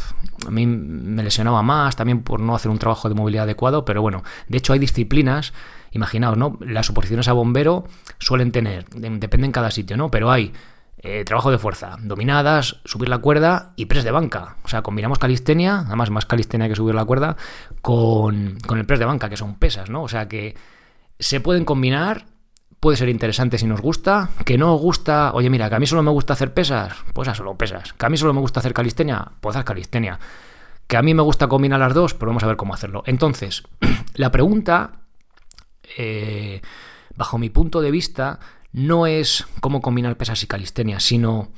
a 0.47 0.49
mí 0.49 0.65
me 0.65 1.21
lesionaba 1.21 1.61
más 1.61 1.95
también 1.95 2.23
por 2.23 2.39
no 2.39 2.55
hacer 2.55 2.71
un 2.71 2.79
trabajo 2.79 3.07
de 3.07 3.13
movilidad 3.13 3.43
adecuado, 3.43 3.85
pero 3.85 4.01
bueno, 4.01 4.23
de 4.47 4.57
hecho 4.57 4.73
hay 4.73 4.79
disciplinas, 4.79 5.53
imaginaos, 5.91 6.37
¿no? 6.37 6.57
Las 6.59 6.89
oposiciones 6.89 7.27
a 7.27 7.33
bombero 7.33 7.85
suelen 8.17 8.51
tener, 8.51 8.85
depende 8.89 9.45
en 9.45 9.51
cada 9.51 9.69
sitio, 9.69 9.95
¿no? 9.95 10.09
Pero 10.09 10.31
hay 10.31 10.51
eh, 11.03 11.23
trabajo 11.23 11.51
de 11.51 11.59
fuerza, 11.59 11.97
dominadas, 12.01 12.77
subir 12.83 13.09
la 13.09 13.19
cuerda 13.19 13.73
y 13.75 13.85
press 13.85 14.03
de 14.03 14.11
banca. 14.11 14.57
O 14.63 14.69
sea, 14.69 14.81
combinamos 14.81 15.19
calistenia, 15.19 15.81
además 15.85 16.09
más 16.09 16.25
calistenia 16.25 16.67
que 16.67 16.75
subir 16.75 16.95
la 16.95 17.05
cuerda, 17.05 17.37
con, 17.83 18.57
con 18.65 18.79
el 18.79 18.87
press 18.87 18.99
de 18.99 19.05
banca, 19.05 19.29
que 19.29 19.37
son 19.37 19.59
pesas, 19.59 19.91
¿no? 19.91 20.01
O 20.01 20.07
sea 20.07 20.27
que 20.27 20.55
se 21.19 21.39
pueden 21.41 21.65
combinar, 21.65 22.25
puede 22.79 22.97
ser 22.97 23.09
interesante 23.09 23.57
si 23.57 23.65
nos 23.65 23.81
gusta, 23.81 24.29
que 24.45 24.57
no 24.57 24.73
os 24.73 24.81
gusta, 24.81 25.33
oye 25.33 25.49
mira, 25.49 25.69
que 25.69 25.75
a 25.75 25.79
mí 25.79 25.85
solo 25.85 26.01
me 26.01 26.11
gusta 26.11 26.33
hacer 26.33 26.53
pesas, 26.53 26.93
pues 27.13 27.27
a 27.27 27.35
solo 27.35 27.57
pesas, 27.57 27.93
que 27.93 28.05
a 28.05 28.09
mí 28.09 28.17
solo 28.17 28.33
me 28.33 28.39
gusta 28.39 28.61
hacer 28.61 28.73
calistenia, 28.73 29.33
pues 29.41 29.55
haz 29.55 29.65
calistenia, 29.65 30.19
que 30.87 30.97
a 30.97 31.01
mí 31.01 31.13
me 31.13 31.21
gusta 31.21 31.47
combinar 31.47 31.79
las 31.79 31.93
dos, 31.93 32.13
pero 32.13 32.29
vamos 32.29 32.43
a 32.43 32.47
ver 32.47 32.57
cómo 32.57 32.73
hacerlo. 32.73 33.03
Entonces, 33.05 33.63
la 34.15 34.31
pregunta, 34.31 35.01
eh, 35.97 36.61
bajo 37.15 37.37
mi 37.37 37.49
punto 37.49 37.81
de 37.81 37.91
vista, 37.91 38.39
no 38.71 39.05
es 39.07 39.45
cómo 39.59 39.81
combinar 39.81 40.17
pesas 40.17 40.41
y 40.43 40.47
calistenia, 40.47 40.99
sino 40.99 41.51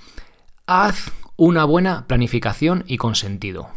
haz 0.66 1.12
una 1.38 1.66
buena 1.66 2.08
planificación 2.08 2.84
y 2.88 2.98
con 2.98 3.16
sentido. 3.16 3.70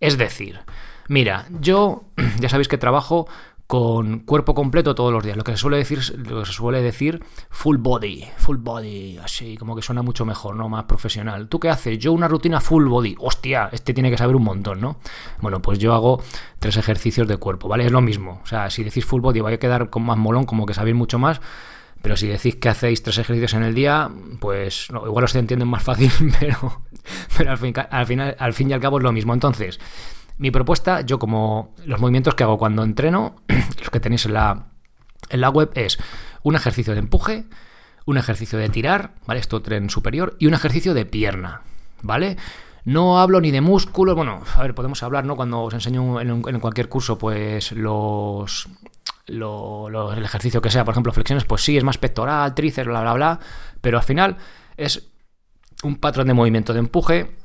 Es 0.00 0.18
decir, 0.18 0.60
mira, 1.08 1.46
yo 1.60 2.04
ya 2.40 2.48
sabéis 2.48 2.68
que 2.68 2.78
trabajo 2.78 3.28
con 3.72 4.18
cuerpo 4.18 4.54
completo 4.54 4.94
todos 4.94 5.10
los 5.10 5.24
días. 5.24 5.34
Lo 5.34 5.44
que 5.44 5.52
se 5.52 5.56
suele 5.56 5.78
decir, 5.78 6.00
lo 6.28 6.44
suele 6.44 6.82
decir 6.82 7.24
full 7.48 7.78
body, 7.78 8.28
full 8.36 8.58
body, 8.58 9.16
así 9.16 9.56
como 9.56 9.74
que 9.74 9.80
suena 9.80 10.02
mucho 10.02 10.26
mejor, 10.26 10.56
¿no? 10.56 10.68
Más 10.68 10.84
profesional. 10.84 11.48
¿Tú 11.48 11.58
qué 11.58 11.70
haces? 11.70 11.98
Yo 11.98 12.12
una 12.12 12.28
rutina 12.28 12.60
full 12.60 12.86
body. 12.86 13.16
Hostia, 13.18 13.70
este 13.72 13.94
tiene 13.94 14.10
que 14.10 14.18
saber 14.18 14.36
un 14.36 14.44
montón, 14.44 14.78
¿no? 14.82 14.98
Bueno, 15.40 15.62
pues 15.62 15.78
yo 15.78 15.94
hago 15.94 16.22
tres 16.58 16.76
ejercicios 16.76 17.26
de 17.26 17.38
cuerpo, 17.38 17.66
¿vale? 17.66 17.86
Es 17.86 17.92
lo 17.92 18.02
mismo. 18.02 18.42
O 18.44 18.46
sea, 18.46 18.68
si 18.68 18.84
decís 18.84 19.06
full 19.06 19.22
body 19.22 19.40
va 19.40 19.48
a 19.48 19.56
quedar 19.56 19.88
con 19.88 20.02
más 20.02 20.18
molón, 20.18 20.44
como 20.44 20.66
que 20.66 20.74
sabéis 20.74 20.94
mucho 20.94 21.18
más. 21.18 21.40
Pero 22.02 22.18
si 22.18 22.26
decís 22.26 22.56
que 22.56 22.68
hacéis 22.68 23.02
tres 23.02 23.16
ejercicios 23.16 23.54
en 23.54 23.62
el 23.62 23.74
día, 23.74 24.10
pues 24.38 24.88
igual 24.90 25.24
os 25.24 25.34
entienden 25.34 25.68
más 25.68 25.82
fácil, 25.82 26.12
pero, 26.38 26.82
pero 27.38 27.52
al, 27.52 27.56
fin, 27.56 27.72
al, 27.88 28.06
final, 28.06 28.36
al 28.38 28.52
fin 28.52 28.68
y 28.68 28.74
al 28.74 28.80
cabo 28.80 28.98
es 28.98 29.02
lo 29.02 29.12
mismo. 29.12 29.32
Entonces, 29.32 29.80
mi 30.38 30.50
propuesta, 30.50 31.02
yo 31.02 31.18
como 31.18 31.74
los 31.84 32.00
movimientos 32.00 32.34
que 32.34 32.42
hago 32.42 32.58
cuando 32.58 32.82
entreno, 32.82 33.36
los 33.78 33.90
que 33.90 34.00
tenéis 34.00 34.26
en 34.26 34.34
la, 34.34 34.66
en 35.30 35.40
la 35.40 35.50
web, 35.50 35.70
es 35.74 35.98
un 36.42 36.56
ejercicio 36.56 36.92
de 36.92 37.00
empuje, 37.00 37.44
un 38.06 38.18
ejercicio 38.18 38.58
de 38.58 38.68
tirar, 38.68 39.14
¿vale? 39.26 39.40
Esto 39.40 39.62
tren 39.62 39.90
superior, 39.90 40.36
y 40.38 40.46
un 40.46 40.54
ejercicio 40.54 40.94
de 40.94 41.06
pierna, 41.06 41.62
¿vale? 42.02 42.36
No 42.84 43.20
hablo 43.20 43.40
ni 43.40 43.50
de 43.50 43.60
músculos, 43.60 44.16
bueno, 44.16 44.42
a 44.56 44.62
ver, 44.62 44.74
podemos 44.74 45.02
hablar, 45.02 45.24
¿no? 45.24 45.36
Cuando 45.36 45.62
os 45.62 45.74
enseño 45.74 46.20
en, 46.20 46.60
cualquier 46.60 46.88
curso, 46.88 47.16
pues 47.16 47.70
los, 47.72 48.68
el 49.28 50.24
ejercicio 50.24 50.60
que 50.60 50.70
sea, 50.70 50.84
por 50.84 50.92
ejemplo, 50.92 51.12
flexiones, 51.12 51.44
pues 51.44 51.62
sí, 51.62 51.76
es 51.76 51.84
más 51.84 51.98
pectoral, 51.98 52.54
tríceps, 52.54 52.88
bla, 52.88 53.02
bla, 53.02 53.12
bla, 53.12 53.40
pero 53.80 53.98
al 53.98 54.04
final 54.04 54.36
es 54.76 55.08
un 55.84 55.96
patrón 55.96 56.26
de 56.26 56.34
movimiento 56.34 56.72
de 56.72 56.80
empuje, 56.80 57.36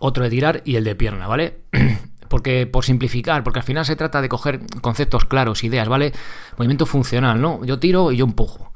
otro 0.00 0.24
de 0.24 0.30
tirar 0.30 0.62
y 0.64 0.76
el 0.76 0.84
de 0.84 0.94
pierna, 0.94 1.26
¿vale? 1.26 1.64
Porque 2.28 2.66
por 2.66 2.84
simplificar, 2.84 3.44
porque 3.44 3.60
al 3.60 3.64
final 3.64 3.84
se 3.84 3.94
trata 3.94 4.20
de 4.20 4.28
coger 4.28 4.60
conceptos 4.80 5.26
claros, 5.26 5.62
ideas, 5.62 5.88
¿vale? 5.88 6.12
Movimiento 6.56 6.84
funcional, 6.84 7.40
¿no? 7.40 7.64
Yo 7.64 7.78
tiro 7.78 8.10
y 8.10 8.16
yo 8.16 8.24
empujo. 8.24 8.72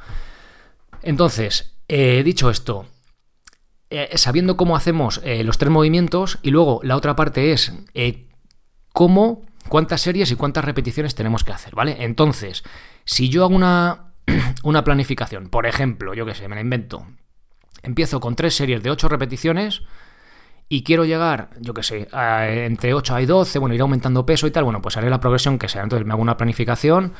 Entonces, 1.03 1.75
eh, 1.89 2.23
dicho 2.23 2.49
esto, 2.49 2.87
eh, 3.91 4.11
sabiendo 4.15 4.57
cómo 4.57 4.77
hacemos 4.77 5.21
eh, 5.25 5.43
los 5.43 5.59
tres 5.59 5.73
movimientos 5.73 6.39
y 6.43 6.51
luego 6.51 6.81
la 6.85 6.95
otra 6.95 7.17
parte 7.17 7.51
es 7.51 7.73
cómo, 8.93 9.43
cuántas 9.69 10.01
series 10.01 10.31
y 10.31 10.37
cuántas 10.37 10.65
repeticiones 10.65 11.17
tenemos 11.17 11.43
que 11.43 11.51
hacer, 11.51 11.75
¿vale? 11.75 11.97
Entonces, 12.05 12.63
si 13.05 13.31
yo 13.31 13.43
hago 13.43 13.57
una, 13.57 14.13
una 14.63 14.85
planificación, 14.85 15.49
por 15.49 15.67
ejemplo, 15.67 16.15
yo 16.15 16.25
qué 16.25 16.37
sé, 16.37 16.47
me 16.47 16.55
la 16.55 16.61
invento, 16.61 17.05
empiezo 17.83 18.21
con 18.21 18.37
tres 18.37 18.55
series 18.55 18.83
de 18.85 18.91
ocho 18.91 19.09
repeticiones, 19.09 19.83
y 20.73 20.85
quiero 20.85 21.05
llegar, 21.05 21.51
yo 21.59 21.75
qué 21.75 21.83
sé, 21.83 22.09
entre 22.65 22.95
8 22.95 23.19
y 23.19 23.27
12, 23.27 23.59
bueno, 23.59 23.75
ir 23.75 23.81
aumentando 23.81 24.25
peso 24.25 24.47
y 24.47 24.53
tal, 24.53 24.63
bueno, 24.63 24.81
pues 24.81 24.97
haré 24.97 25.11
la 25.11 25.19
progresión 25.19 25.59
que 25.59 25.69
sea. 25.69 25.83
Entonces 25.83 26.07
me 26.07 26.13
hago 26.13 26.23
una 26.23 26.37
planificación. 26.37 27.13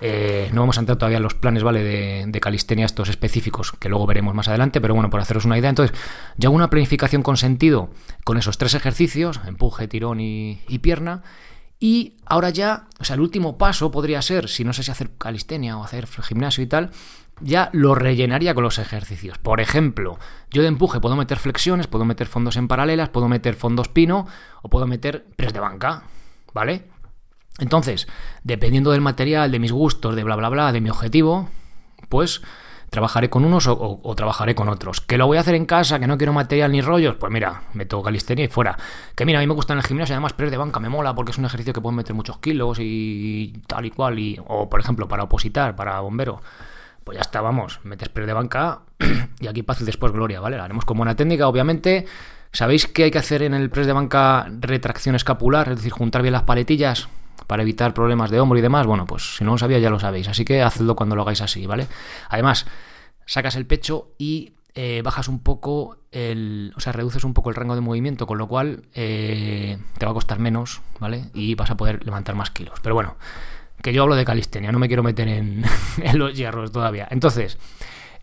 Eh, 0.00 0.48
no 0.54 0.62
vamos 0.62 0.78
a 0.78 0.80
entrar 0.80 0.96
todavía 0.96 1.18
en 1.18 1.22
los 1.22 1.34
planes, 1.34 1.62
¿vale? 1.62 1.82
De, 1.82 2.40
calistenia 2.40 2.86
estos 2.86 3.10
específicos, 3.10 3.72
que 3.72 3.90
luego 3.90 4.06
veremos 4.06 4.34
más 4.34 4.48
adelante, 4.48 4.80
pero 4.80 4.94
bueno, 4.94 5.10
por 5.10 5.20
haceros 5.20 5.44
una 5.44 5.58
idea. 5.58 5.68
Entonces, 5.68 5.94
yo 6.38 6.48
hago 6.48 6.56
una 6.56 6.70
planificación 6.70 7.22
con 7.22 7.36
sentido 7.36 7.90
con 8.24 8.38
esos 8.38 8.56
tres 8.56 8.72
ejercicios, 8.72 9.40
empuje, 9.46 9.88
tirón 9.88 10.20
y 10.20 10.78
pierna. 10.80 11.22
Y 11.78 12.14
ahora 12.24 12.48
ya, 12.48 12.86
o 12.98 13.04
sea, 13.04 13.14
el 13.14 13.20
último 13.20 13.58
paso 13.58 13.90
podría 13.90 14.22
ser, 14.22 14.48
si 14.48 14.64
no 14.64 14.72
sé 14.72 14.82
si 14.82 14.90
hacer 14.90 15.10
calistenia 15.18 15.76
o 15.76 15.84
hacer 15.84 16.06
gimnasio 16.06 16.64
y 16.64 16.66
tal, 16.66 16.90
ya 17.40 17.70
lo 17.72 17.94
rellenaría 17.94 18.54
con 18.54 18.64
los 18.64 18.78
ejercicios. 18.78 19.38
Por 19.38 19.60
ejemplo, 19.60 20.18
yo 20.50 20.62
de 20.62 20.68
empuje 20.68 21.00
puedo 21.00 21.16
meter 21.16 21.38
flexiones, 21.38 21.86
puedo 21.86 22.04
meter 22.04 22.26
fondos 22.26 22.56
en 22.56 22.68
paralelas, 22.68 23.10
puedo 23.10 23.28
meter 23.28 23.54
fondos 23.54 23.88
pino 23.88 24.26
o 24.62 24.68
puedo 24.68 24.86
meter 24.86 25.24
press 25.36 25.52
de 25.52 25.60
banca, 25.60 26.04
¿vale? 26.52 26.84
Entonces, 27.58 28.06
dependiendo 28.42 28.90
del 28.90 29.00
material, 29.00 29.50
de 29.50 29.58
mis 29.58 29.72
gustos, 29.72 30.14
de 30.14 30.24
bla, 30.24 30.36
bla, 30.36 30.48
bla, 30.48 30.72
de 30.72 30.80
mi 30.80 30.90
objetivo, 30.90 31.48
pues 32.08 32.42
trabajaré 32.90 33.28
con 33.28 33.44
unos 33.44 33.66
o, 33.68 34.14
trabajaré 34.16 34.54
con 34.54 34.68
otros. 34.68 35.00
¿Que 35.00 35.18
lo 35.18 35.26
voy 35.26 35.38
a 35.38 35.40
hacer 35.40 35.54
en 35.54 35.66
casa, 35.66 35.98
que 35.98 36.06
no 36.06 36.16
quiero 36.16 36.32
material 36.32 36.72
ni 36.72 36.80
rollos? 36.80 37.16
Pues 37.16 37.32
mira, 37.32 37.62
me 37.74 37.84
toco 37.84 38.04
calistenia 38.04 38.44
y 38.44 38.48
fuera. 38.48 38.78
Que 39.14 39.24
mira, 39.24 39.38
a 39.38 39.42
mí 39.42 39.46
me 39.46 39.54
gusta 39.54 39.72
en 39.72 39.80
el 39.80 39.84
gimnasio, 39.84 40.14
además 40.14 40.34
press 40.34 40.50
de 40.50 40.56
banca 40.56 40.80
me 40.80 40.88
mola 40.88 41.14
porque 41.14 41.32
es 41.32 41.38
un 41.38 41.44
ejercicio 41.46 41.72
que 41.72 41.80
pueden 41.80 41.96
meter 41.96 42.14
muchos 42.14 42.38
kilos 42.38 42.78
y 42.80 43.62
tal 43.66 43.86
y 43.86 43.90
cual. 43.90 44.18
Y, 44.18 44.40
o 44.46 44.68
por 44.68 44.80
ejemplo, 44.80 45.08
para 45.08 45.24
opositar, 45.24 45.74
para 45.76 46.00
bombero. 46.00 46.40
Pues 47.06 47.14
ya 47.14 47.22
está, 47.22 47.40
vamos, 47.40 47.78
metes 47.84 48.08
press 48.08 48.26
de 48.26 48.32
banca 48.32 48.80
y 49.38 49.46
aquí 49.46 49.64
y 49.64 49.84
después 49.84 50.10
gloria, 50.10 50.40
¿vale? 50.40 50.56
Lo 50.56 50.64
haremos 50.64 50.84
con 50.84 50.96
buena 50.96 51.14
técnica, 51.14 51.46
obviamente. 51.46 52.04
¿Sabéis 52.50 52.88
qué 52.88 53.04
hay 53.04 53.10
que 53.12 53.18
hacer 53.18 53.44
en 53.44 53.54
el 53.54 53.70
press 53.70 53.86
de 53.86 53.92
banca 53.92 54.48
retracción 54.58 55.14
escapular? 55.14 55.68
Es 55.68 55.76
decir, 55.76 55.92
juntar 55.92 56.22
bien 56.22 56.32
las 56.32 56.42
paletillas 56.42 57.08
para 57.46 57.62
evitar 57.62 57.94
problemas 57.94 58.32
de 58.32 58.40
hombro 58.40 58.58
y 58.58 58.60
demás. 58.60 58.88
Bueno, 58.88 59.04
pues 59.04 59.36
si 59.36 59.44
no 59.44 59.52
lo 59.52 59.58
sabía 59.58 59.78
ya 59.78 59.88
lo 59.88 60.00
sabéis. 60.00 60.26
Así 60.26 60.44
que 60.44 60.62
hacedlo 60.62 60.96
cuando 60.96 61.14
lo 61.14 61.22
hagáis 61.22 61.42
así, 61.42 61.64
¿vale? 61.64 61.86
Además, 62.28 62.66
sacas 63.24 63.54
el 63.54 63.66
pecho 63.66 64.08
y 64.18 64.54
eh, 64.74 65.00
bajas 65.04 65.28
un 65.28 65.44
poco 65.44 65.98
el. 66.10 66.72
O 66.76 66.80
sea, 66.80 66.92
reduces 66.92 67.22
un 67.22 67.34
poco 67.34 67.50
el 67.50 67.54
rango 67.54 67.76
de 67.76 67.82
movimiento, 67.82 68.26
con 68.26 68.36
lo 68.36 68.48
cual 68.48 68.82
eh, 68.94 69.78
te 69.96 70.06
va 70.06 70.10
a 70.10 70.14
costar 70.14 70.40
menos, 70.40 70.82
¿vale? 70.98 71.26
Y 71.34 71.54
vas 71.54 71.70
a 71.70 71.76
poder 71.76 72.04
levantar 72.04 72.34
más 72.34 72.50
kilos. 72.50 72.80
Pero 72.82 72.96
bueno, 72.96 73.14
que 73.82 73.92
yo 73.92 74.02
hablo 74.02 74.16
de 74.16 74.24
calistenia, 74.24 74.72
no 74.72 74.78
me 74.78 74.88
quiero 74.88 75.02
meter 75.02 75.28
en, 75.28 75.64
los 76.14 76.34
hierros 76.34 76.72
todavía. 76.72 77.08
Entonces. 77.10 77.58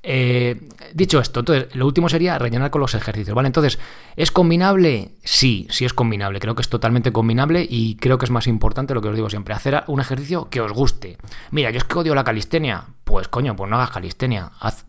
Eh, 0.06 0.68
dicho 0.94 1.22
esto, 1.22 1.40
entonces 1.40 1.74
lo 1.78 1.86
último 1.86 2.10
sería 2.10 2.38
rellenar 2.38 2.72
con 2.72 2.82
los 2.82 2.94
ejercicios, 2.94 3.34
¿vale? 3.34 3.48
Entonces, 3.48 3.80
¿es 4.18 4.32
combinable? 4.32 5.12
Sí, 5.24 5.66
sí 5.70 5.86
es 5.86 5.94
combinable. 5.94 6.42
Creo 6.42 6.56
que 6.56 6.62
es 6.62 6.68
totalmente 6.68 7.14
combinable 7.14 7.66
y 7.70 7.96
creo 7.96 8.18
que 8.18 8.26
es 8.26 8.30
más 8.30 8.48
importante 8.48 8.94
lo 8.94 9.02
que 9.02 9.08
os 9.08 9.16
digo 9.16 9.30
siempre, 9.30 9.54
hacer 9.54 9.82
un 9.88 10.02
ejercicio 10.02 10.50
que 10.50 10.60
os 10.60 10.74
guste. 10.74 11.16
Mira, 11.52 11.72
yo 11.72 11.78
es 11.78 11.86
que 11.86 11.98
odio 11.98 12.16
la 12.16 12.26
calistenia. 12.26 12.84
Pues 13.06 13.30
coño, 13.30 13.56
pues 13.56 13.70
no 13.70 13.78
hagas 13.78 13.92
calistenia, 13.92 14.52
haz, 14.60 14.84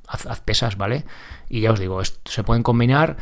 pesas, 0.44 0.76
¿vale? 0.76 1.04
Y 1.48 1.60
ya 1.60 1.70
os 1.70 1.78
digo, 1.78 2.02
se 2.02 2.42
pueden 2.42 2.64
combinar 2.64 3.16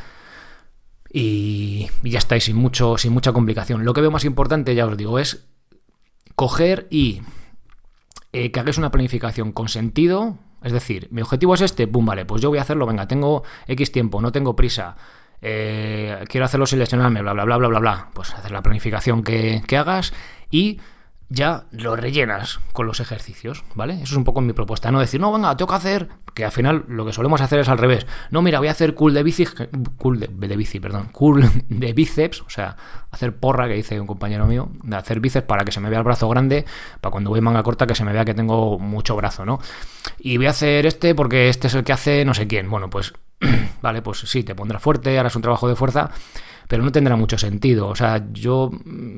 y, 1.12 1.90
ya 2.02 2.18
estáis 2.18 2.44
sin, 2.44 2.56
mucho, 2.56 2.96
sin 2.96 3.12
mucha 3.12 3.32
complicación. 3.32 3.84
Lo 3.84 3.92
que 3.92 4.00
veo 4.00 4.10
más 4.10 4.24
importante, 4.24 4.74
ya 4.74 4.86
os 4.86 4.96
digo, 4.96 5.18
es 5.18 5.44
coger 6.34 6.86
y 6.90 7.22
eh, 8.32 8.50
que 8.50 8.60
hagáis 8.60 8.78
una 8.78 8.90
planificación 8.90 9.52
con 9.52 9.68
sentido, 9.68 10.38
es 10.62 10.72
decir, 10.72 11.08
mi 11.10 11.22
objetivo 11.22 11.54
es 11.54 11.60
este, 11.60 11.86
pum, 11.86 12.06
vale, 12.06 12.24
pues 12.24 12.40
yo 12.40 12.48
voy 12.48 12.58
a 12.58 12.62
hacerlo, 12.62 12.86
venga, 12.86 13.06
tengo 13.06 13.42
X 13.66 13.92
tiempo, 13.92 14.20
no 14.20 14.32
tengo 14.32 14.56
prisa, 14.56 14.96
eh, 15.40 16.24
quiero 16.28 16.46
hacerlo 16.46 16.66
sin 16.66 16.78
lesionarme, 16.78 17.20
bla, 17.22 17.32
bla, 17.32 17.44
bla, 17.44 17.56
bla, 17.56 17.68
bla, 17.68 17.78
bla. 17.80 18.08
Pues 18.14 18.32
hacer 18.32 18.52
la 18.52 18.62
planificación 18.62 19.22
que 19.22 19.76
hagas 19.76 20.12
y 20.50 20.80
ya 21.28 21.64
lo 21.70 21.96
rellenas 21.96 22.60
con 22.72 22.86
los 22.86 23.00
ejercicios, 23.00 23.64
¿vale? 23.74 23.94
Eso 23.94 24.04
es 24.04 24.16
un 24.16 24.24
poco 24.24 24.40
mi 24.40 24.52
propuesta. 24.52 24.90
No 24.90 25.00
decir, 25.00 25.20
no, 25.20 25.32
venga, 25.32 25.56
tengo 25.56 25.70
que 25.70 25.76
hacer, 25.76 26.08
que 26.34 26.44
al 26.44 26.52
final 26.52 26.84
lo 26.88 27.06
que 27.06 27.12
solemos 27.12 27.40
hacer 27.40 27.60
es 27.60 27.68
al 27.68 27.78
revés. 27.78 28.06
No, 28.30 28.42
mira, 28.42 28.58
voy 28.58 28.68
a 28.68 28.72
hacer 28.72 28.94
cool 28.94 29.14
de 29.14 29.22
bici, 29.22 29.46
cool 29.96 30.20
de, 30.20 30.56
bici, 30.56 30.80
perdón, 30.80 31.08
cool 31.12 31.48
de 31.68 31.92
bíceps, 31.92 32.42
o 32.42 32.50
sea, 32.50 32.76
hacer 33.10 33.34
porra, 33.36 33.66
que 33.66 33.74
dice 33.74 33.98
un 34.00 34.06
compañero 34.06 34.46
mío, 34.46 34.68
de 34.82 34.96
hacer 34.96 35.20
bíceps 35.20 35.46
para 35.46 35.64
que 35.64 35.72
se 35.72 35.80
me 35.80 35.88
vea 35.88 35.98
el 35.98 36.04
brazo 36.04 36.28
grande, 36.28 36.66
para 37.00 37.10
cuando 37.10 37.30
voy 37.30 37.40
manga 37.40 37.62
corta 37.62 37.86
que 37.86 37.94
se 37.94 38.04
me 38.04 38.12
vea 38.12 38.24
que 38.24 38.34
tengo 38.34 38.78
mucho 38.78 39.16
brazo, 39.16 39.44
¿no? 39.44 39.58
Y 40.18 40.36
voy 40.36 40.46
a 40.46 40.50
hacer 40.50 40.86
este 40.86 41.14
porque 41.14 41.48
este 41.48 41.68
es 41.68 41.74
el 41.74 41.84
que 41.84 41.92
hace 41.92 42.24
no 42.24 42.34
sé 42.34 42.46
quién. 42.46 42.68
Bueno, 42.68 42.90
pues, 42.90 43.12
vale, 43.82 44.02
pues 44.02 44.18
sí, 44.20 44.42
te 44.42 44.54
pondrá 44.54 44.78
fuerte, 44.78 45.18
harás 45.18 45.34
un 45.36 45.42
trabajo 45.42 45.68
de 45.68 45.76
fuerza, 45.76 46.10
pero 46.68 46.82
no 46.82 46.92
tendrá 46.92 47.16
mucho 47.16 47.38
sentido. 47.38 47.88
O 47.88 47.96
sea, 47.96 48.24
yo 48.32 48.70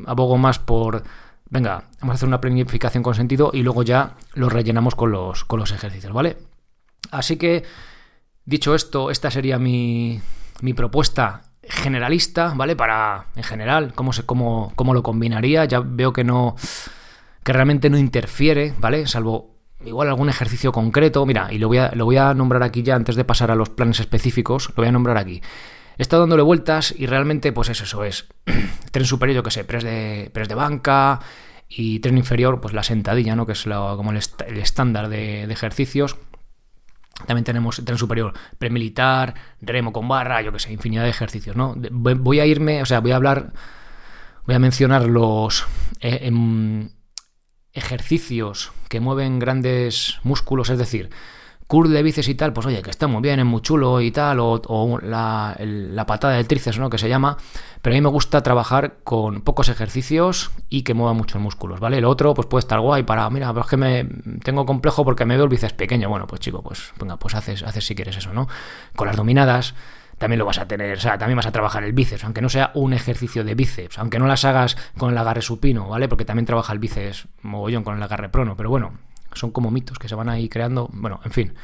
abogo 0.06 0.38
más 0.38 0.58
por 0.58 1.02
venga, 1.54 1.84
vamos 2.00 2.14
a 2.14 2.16
hacer 2.16 2.28
una 2.28 2.40
planificación 2.40 3.04
con 3.04 3.14
sentido 3.14 3.50
y 3.54 3.62
luego 3.62 3.84
ya 3.84 4.16
lo 4.34 4.48
rellenamos 4.48 4.96
con 4.96 5.12
los, 5.12 5.44
con 5.44 5.60
los 5.60 5.70
ejercicios, 5.70 6.12
¿vale? 6.12 6.36
Así 7.12 7.36
que, 7.36 7.62
dicho 8.44 8.74
esto, 8.74 9.08
esta 9.08 9.30
sería 9.30 9.56
mi, 9.56 10.20
mi 10.62 10.74
propuesta 10.74 11.42
generalista, 11.62 12.52
¿vale? 12.56 12.74
Para, 12.74 13.26
en 13.36 13.44
general, 13.44 13.94
cómo, 13.94 14.12
se, 14.12 14.24
cómo, 14.24 14.72
cómo 14.74 14.94
lo 14.94 15.04
combinaría. 15.04 15.64
Ya 15.64 15.78
veo 15.78 16.12
que 16.12 16.24
no, 16.24 16.56
que 17.44 17.52
realmente 17.52 17.88
no 17.88 17.98
interfiere, 17.98 18.74
¿vale? 18.80 19.06
Salvo 19.06 19.54
igual 19.84 20.08
algún 20.08 20.28
ejercicio 20.28 20.72
concreto. 20.72 21.24
Mira, 21.24 21.52
y 21.52 21.58
lo 21.58 21.68
voy, 21.68 21.78
a, 21.78 21.92
lo 21.94 22.04
voy 22.04 22.16
a 22.16 22.34
nombrar 22.34 22.64
aquí 22.64 22.82
ya 22.82 22.96
antes 22.96 23.14
de 23.14 23.24
pasar 23.24 23.52
a 23.52 23.54
los 23.54 23.70
planes 23.70 24.00
específicos, 24.00 24.70
lo 24.70 24.74
voy 24.82 24.88
a 24.88 24.92
nombrar 24.92 25.18
aquí. 25.18 25.40
He 25.96 26.02
estado 26.02 26.22
dándole 26.22 26.42
vueltas 26.42 26.94
y 26.96 27.06
realmente, 27.06 27.52
pues 27.52 27.68
es 27.68 27.80
eso, 27.80 28.04
es 28.04 28.26
tren 28.90 29.06
superior, 29.06 29.36
yo 29.36 29.42
que 29.42 29.50
sé, 29.50 29.64
pres 29.64 29.84
de, 29.84 30.30
pres 30.32 30.48
de 30.48 30.54
banca 30.54 31.20
y 31.68 32.00
tren 32.00 32.18
inferior, 32.18 32.60
pues 32.60 32.74
la 32.74 32.82
sentadilla, 32.82 33.36
¿no? 33.36 33.46
Que 33.46 33.52
es 33.52 33.64
como 33.64 34.10
el, 34.10 34.18
estándar 34.58 35.08
de, 35.08 35.44
ejercicios. 35.44 36.16
También 37.26 37.44
tenemos 37.44 37.80
tren 37.84 37.96
superior 37.96 38.32
premilitar, 38.58 39.34
remo 39.60 39.92
con 39.92 40.08
barra, 40.08 40.42
yo 40.42 40.52
que 40.52 40.58
sé, 40.58 40.72
infinidad 40.72 41.04
de 41.04 41.10
ejercicios, 41.10 41.54
¿no? 41.54 41.76
Voy 41.90 42.40
a 42.40 42.46
irme, 42.46 42.82
o 42.82 42.86
sea, 42.86 43.00
voy 43.00 43.12
a 43.12 43.16
hablar, 43.16 43.52
voy 44.46 44.56
a 44.56 44.58
mencionar 44.58 45.04
los 45.04 45.64
eh, 46.00 46.20
em, 46.22 46.90
ejercicios 47.72 48.72
que 48.88 48.98
mueven 48.98 49.38
grandes 49.38 50.18
músculos, 50.24 50.70
es 50.70 50.78
decir, 50.78 51.10
curl 51.66 51.92
de 51.92 52.02
bíceps 52.02 52.28
y 52.28 52.34
tal, 52.34 52.52
pues 52.52 52.66
oye, 52.66 52.82
que 52.82 52.90
está 52.90 53.06
muy 53.06 53.22
bien, 53.22 53.40
es 53.40 53.46
muy 53.46 53.60
chulo 53.62 54.00
y 54.00 54.10
tal, 54.10 54.38
o, 54.40 54.98
la, 55.02 56.04
patada 56.06 56.34
del 56.34 56.46
tríceps, 56.46 56.78
¿no? 56.78 56.90
Que 56.90 56.98
se 56.98 57.08
llama, 57.08 57.36
pero 57.82 57.94
a 57.94 57.96
mí 57.96 58.00
me 58.00 58.08
gusta 58.08 58.42
trabajar 58.42 58.96
con 59.04 59.40
pocos 59.40 59.68
ejercicios 59.68 60.50
y 60.68 60.82
que 60.82 60.94
mueva 60.94 61.14
muchos 61.14 61.40
músculos, 61.40 61.80
¿vale? 61.80 61.98
El 61.98 62.04
otro, 62.04 62.34
pues 62.34 62.46
puede 62.46 62.60
estar 62.60 62.80
guay 62.80 63.02
para, 63.02 63.28
mira, 63.30 63.48
pero 63.48 63.62
es 63.62 63.70
que 63.70 63.76
me 63.76 64.04
tengo 64.42 64.66
complejo 64.66 65.04
porque 65.04 65.24
me 65.24 65.36
veo 65.36 65.44
el 65.44 65.50
bíceps 65.50 65.72
pequeño. 65.72 66.08
Bueno, 66.08 66.26
pues 66.26 66.40
chico, 66.40 66.62
pues 66.62 66.92
venga, 67.00 67.16
pues 67.16 67.34
haces, 67.34 67.62
haces 67.62 67.86
si 67.86 67.94
quieres 67.94 68.16
eso, 68.16 68.32
¿no? 68.32 68.48
Con 68.94 69.06
las 69.06 69.16
dominadas 69.16 69.74
también 70.18 70.38
lo 70.38 70.44
vas 70.44 70.58
a 70.58 70.68
tener, 70.68 70.96
o 70.96 71.00
sea, 71.00 71.18
también 71.18 71.36
vas 71.36 71.46
a 71.46 71.52
trabajar 71.52 71.82
el 71.82 71.92
bíceps, 71.92 72.24
aunque 72.24 72.40
no 72.40 72.48
sea 72.48 72.70
un 72.74 72.92
ejercicio 72.92 73.42
de 73.44 73.54
bíceps, 73.54 73.98
aunque 73.98 74.18
no 74.18 74.26
las 74.26 74.44
hagas 74.44 74.76
con 74.96 75.10
el 75.10 75.18
agarre 75.18 75.42
supino, 75.42 75.88
¿vale? 75.88 76.08
Porque 76.08 76.24
también 76.24 76.46
trabaja 76.46 76.72
el 76.72 76.78
bíceps 76.78 77.26
mogollón 77.42 77.82
con 77.82 77.96
el 77.96 78.02
agarre 78.02 78.28
prono, 78.28 78.56
pero 78.56 78.70
bueno, 78.70 78.92
son 79.34 79.50
como 79.50 79.70
mitos 79.70 79.98
que 79.98 80.08
se 80.08 80.14
van 80.14 80.28
ahí 80.28 80.48
creando. 80.48 80.88
Bueno, 80.92 81.20
en 81.24 81.30
fin. 81.30 81.54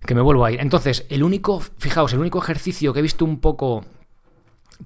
Que 0.00 0.14
me 0.14 0.20
vuelvo 0.20 0.44
a 0.44 0.52
ir. 0.52 0.60
Entonces, 0.60 1.06
el 1.10 1.22
único, 1.22 1.60
fijaos, 1.60 2.12
el 2.12 2.20
único 2.20 2.38
ejercicio 2.40 2.92
que 2.92 3.00
he 3.00 3.02
visto 3.02 3.24
un 3.24 3.40
poco 3.40 3.84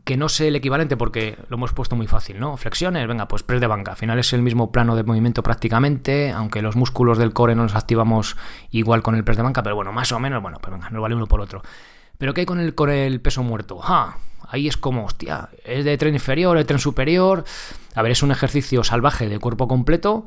que 0.04 0.16
no 0.16 0.28
sé 0.28 0.48
el 0.48 0.56
equivalente 0.56 0.96
porque 0.96 1.36
lo 1.48 1.56
hemos 1.56 1.72
puesto 1.72 1.96
muy 1.96 2.06
fácil, 2.06 2.40
¿no? 2.40 2.56
Flexiones, 2.56 3.06
venga, 3.06 3.28
pues 3.28 3.42
press 3.42 3.60
de 3.60 3.66
banca. 3.66 3.92
Al 3.92 3.96
final 3.96 4.18
es 4.18 4.32
el 4.32 4.42
mismo 4.42 4.72
plano 4.72 4.96
de 4.96 5.04
movimiento 5.04 5.42
prácticamente, 5.42 6.32
aunque 6.32 6.62
los 6.62 6.76
músculos 6.76 7.18
del 7.18 7.32
core 7.32 7.54
no 7.54 7.64
los 7.64 7.74
activamos 7.74 8.36
igual 8.70 9.02
con 9.02 9.14
el 9.14 9.24
press 9.24 9.36
de 9.36 9.42
banca, 9.42 9.62
pero 9.62 9.76
bueno, 9.76 9.92
más 9.92 10.10
o 10.12 10.18
menos, 10.18 10.42
bueno, 10.42 10.58
pues 10.60 10.72
venga, 10.72 10.88
nos 10.90 11.02
vale 11.02 11.14
uno 11.14 11.26
por 11.26 11.40
otro. 11.40 11.62
Pero 12.18 12.34
¿qué 12.34 12.42
hay 12.42 12.46
con 12.46 12.60
el, 12.60 12.74
con 12.74 12.90
el 12.90 13.20
peso 13.20 13.42
muerto? 13.42 13.78
¡Ja! 13.78 14.16
Ahí 14.48 14.68
es 14.68 14.76
como, 14.76 15.04
hostia, 15.04 15.50
es 15.64 15.84
de 15.84 15.96
tren 15.96 16.14
inferior, 16.14 16.56
de 16.56 16.64
tren 16.64 16.78
superior. 16.78 17.44
A 17.94 18.02
ver, 18.02 18.12
es 18.12 18.22
un 18.22 18.30
ejercicio 18.30 18.84
salvaje 18.84 19.28
de 19.28 19.38
cuerpo 19.38 19.66
completo 19.68 20.26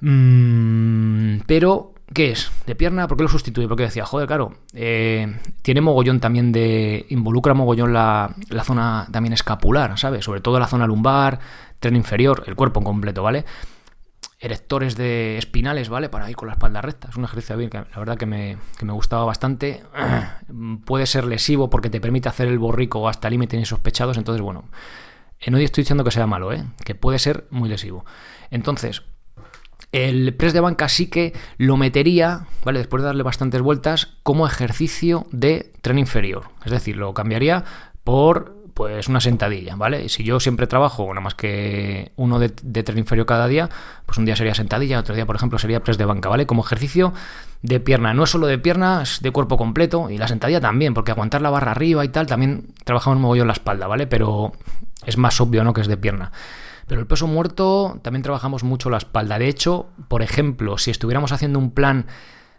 Mm, 0.00 1.40
pero, 1.46 1.94
¿qué 2.12 2.32
es? 2.32 2.50
¿De 2.66 2.74
pierna? 2.74 3.06
¿Por 3.06 3.16
qué 3.16 3.24
lo 3.24 3.28
sustituye? 3.28 3.68
Porque 3.68 3.84
decía, 3.84 4.04
joder, 4.04 4.26
claro, 4.26 4.54
eh, 4.72 5.38
tiene 5.62 5.80
mogollón 5.80 6.20
también 6.20 6.52
de. 6.52 7.06
involucra 7.10 7.54
mogollón 7.54 7.92
la, 7.92 8.34
la, 8.48 8.64
zona 8.64 9.06
también 9.10 9.32
escapular, 9.32 9.98
¿sabes? 9.98 10.24
Sobre 10.24 10.40
todo 10.40 10.58
la 10.58 10.66
zona 10.66 10.86
lumbar, 10.86 11.40
tren 11.78 11.96
inferior, 11.96 12.44
el 12.46 12.56
cuerpo 12.56 12.80
en 12.80 12.84
completo, 12.84 13.22
¿vale? 13.22 13.44
Erectores 14.38 14.96
de 14.96 15.36
espinales, 15.36 15.90
¿vale? 15.90 16.08
Para 16.08 16.30
ir 16.30 16.36
con 16.36 16.48
la 16.48 16.54
espalda 16.54 16.80
recta. 16.80 17.08
Es 17.10 17.16
un 17.16 17.24
ejercicio 17.24 17.56
bien, 17.58 17.68
que 17.68 17.78
la 17.78 17.98
verdad 17.98 18.16
que 18.16 18.26
me, 18.26 18.56
que 18.78 18.86
me 18.86 18.92
gustaba 18.94 19.24
bastante. 19.26 19.82
Puede 20.86 21.06
ser 21.06 21.24
lesivo 21.24 21.68
porque 21.68 21.90
te 21.90 22.00
permite 22.00 22.30
hacer 22.30 22.48
el 22.48 22.58
borrico 22.58 23.06
hasta 23.06 23.28
límites 23.28 23.60
insospechados. 23.60 24.16
Entonces, 24.16 24.40
bueno, 24.40 24.64
no 25.46 25.58
estoy 25.58 25.82
diciendo 25.82 26.04
que 26.04 26.10
sea 26.10 26.26
malo, 26.26 26.52
¿eh? 26.54 26.64
Que 26.84 26.94
puede 26.94 27.18
ser 27.18 27.46
muy 27.50 27.68
lesivo. 27.68 28.06
Entonces, 28.50 29.02
el 29.92 30.34
press 30.34 30.52
de 30.52 30.60
banca 30.60 30.88
sí 30.88 31.08
que 31.08 31.32
lo 31.58 31.76
metería, 31.76 32.46
¿vale? 32.64 32.78
Después 32.78 33.02
de 33.02 33.06
darle 33.06 33.22
bastantes 33.22 33.60
vueltas, 33.60 34.14
como 34.22 34.46
ejercicio 34.46 35.26
de 35.32 35.72
tren 35.82 35.98
inferior. 35.98 36.44
Es 36.64 36.70
decir, 36.70 36.96
lo 36.96 37.12
cambiaría 37.14 37.64
por 38.04 38.60
pues 38.74 39.08
una 39.08 39.20
sentadilla, 39.20 39.76
¿vale? 39.76 40.08
Si 40.08 40.24
yo 40.24 40.40
siempre 40.40 40.66
trabajo 40.66 41.06
nada 41.08 41.20
más 41.20 41.34
que 41.34 42.12
uno 42.16 42.38
de, 42.38 42.48
tren 42.48 42.98
inferior 42.98 43.26
cada 43.26 43.46
día, 43.46 43.68
pues 44.06 44.16
un 44.16 44.24
día 44.24 44.36
sería 44.36 44.54
sentadilla, 44.54 45.00
otro 45.00 45.14
día, 45.14 45.26
por 45.26 45.36
ejemplo, 45.36 45.58
sería 45.58 45.80
press 45.80 45.98
de 45.98 46.06
banca, 46.06 46.28
¿vale? 46.28 46.46
Como 46.46 46.64
ejercicio 46.64 47.12
de 47.62 47.78
pierna. 47.80 48.14
No 48.14 48.24
es 48.24 48.30
solo 48.30 48.46
de 48.46 48.58
pierna, 48.58 49.02
es 49.02 49.20
de 49.20 49.32
cuerpo 49.32 49.58
completo 49.58 50.08
y 50.08 50.16
la 50.16 50.28
sentadilla 50.28 50.60
también, 50.60 50.94
porque 50.94 51.10
aguantar 51.10 51.42
la 51.42 51.50
barra 51.50 51.72
arriba 51.72 52.04
y 52.04 52.08
tal, 52.08 52.26
también 52.26 52.68
trabajamos 52.84 53.18
mogollón 53.18 53.48
la 53.48 53.52
espalda, 53.52 53.86
¿vale? 53.86 54.06
Pero 54.06 54.52
es 55.04 55.18
más 55.18 55.40
obvio, 55.40 55.62
¿no? 55.62 55.74
Que 55.74 55.82
es 55.82 55.88
de 55.88 55.96
pierna. 55.96 56.32
Pero 56.90 57.02
el 57.02 57.06
peso 57.06 57.28
muerto 57.28 58.00
también 58.02 58.24
trabajamos 58.24 58.64
mucho 58.64 58.90
la 58.90 58.96
espalda. 58.96 59.38
De 59.38 59.46
hecho, 59.46 59.86
por 60.08 60.22
ejemplo, 60.22 60.76
si 60.76 60.90
estuviéramos 60.90 61.30
haciendo 61.30 61.60
un 61.60 61.70
plan 61.70 62.06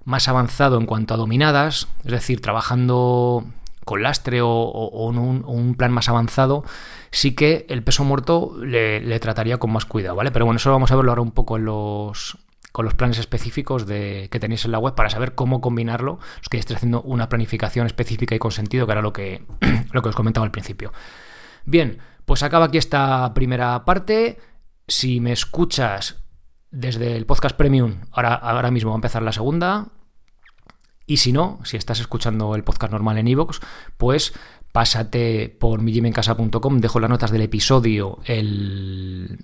más 0.06 0.30
avanzado 0.30 0.78
en 0.78 0.86
cuanto 0.86 1.14
a 1.14 1.18
dominadas, 1.18 1.90
es 2.06 2.12
decir, 2.14 2.40
trabajando 2.40 3.44
con 3.84 4.04
lastre 4.04 4.40
o, 4.42 5.10
un, 5.10 5.76
plan 5.76 5.92
más 5.92 6.08
avanzado, 6.08 6.64
sí 7.12 7.36
que 7.36 7.66
el 7.68 7.84
peso 7.84 8.06
muerto 8.06 8.56
le, 8.64 9.20
trataría 9.20 9.58
con 9.58 9.74
más 9.74 9.84
cuidado, 9.84 10.16
¿vale? 10.16 10.32
Pero 10.32 10.46
bueno, 10.46 10.60
eso 10.60 10.72
vamos 10.72 10.94
a 10.94 10.96
verlo 10.96 11.12
ahora 11.12 11.24
un 11.24 11.32
poco 11.32 11.58
en 11.58 11.66
los, 11.66 12.38
con 12.72 12.86
los 12.86 12.94
planes 12.94 13.20
específicos 13.20 13.86
de, 13.86 14.30
que 14.32 14.40
tenéis 14.40 14.64
en 14.64 14.72
la 14.72 14.80
web 14.80 14.96
para 14.96 15.10
saber 15.10 15.36
cómo 15.36 15.60
combinarlo. 15.60 16.20
Os 16.42 16.48
que 16.48 16.58
estéis 16.58 16.78
haciendo 16.78 17.02
una 17.02 17.28
planificación 17.28 17.86
específica 17.86 18.34
y 18.34 18.40
con 18.40 18.54
sentido, 18.54 18.86
que 18.86 18.94
era 18.94 19.02
lo 19.02 19.12
que, 19.12 19.44
lo 19.92 20.02
que 20.02 20.08
os 20.08 20.16
comentaba 20.16 20.46
al 20.46 20.52
principio. 20.52 20.94
Bien, 21.66 22.00
pues 22.26 22.44
acaba 22.44 22.66
aquí 22.66 22.78
esta 22.78 23.34
primera 23.34 23.84
parte. 23.86 24.40
Si 24.88 25.20
me 25.20 25.32
escuchas 25.32 26.18
desde 26.70 27.16
el 27.16 27.26
podcast 27.26 27.56
premium, 27.56 28.02
ahora, 28.12 28.34
ahora 28.36 28.72
mismo 28.72 28.92
va 28.92 28.96
a 28.96 28.98
empezar 28.98 29.22
la 29.22 29.32
segunda. 29.32 29.88
Y 31.06 31.18
si 31.18 31.34
no, 31.34 31.60
si 31.64 31.78
estás 31.78 32.00
escuchando 32.00 32.56
el 32.56 32.64
podcast 32.64 32.92
normal 32.92 33.18
en 33.18 33.28
iVoox, 33.28 33.60
pues 33.98 34.34
pásate 34.72 35.50
por 35.60 35.82
mijimencasa.com, 35.82 36.80
dejo 36.80 37.00
las 37.00 37.10
notas 37.10 37.32
del 37.32 37.42
episodio 37.42 38.20
el, 38.26 39.40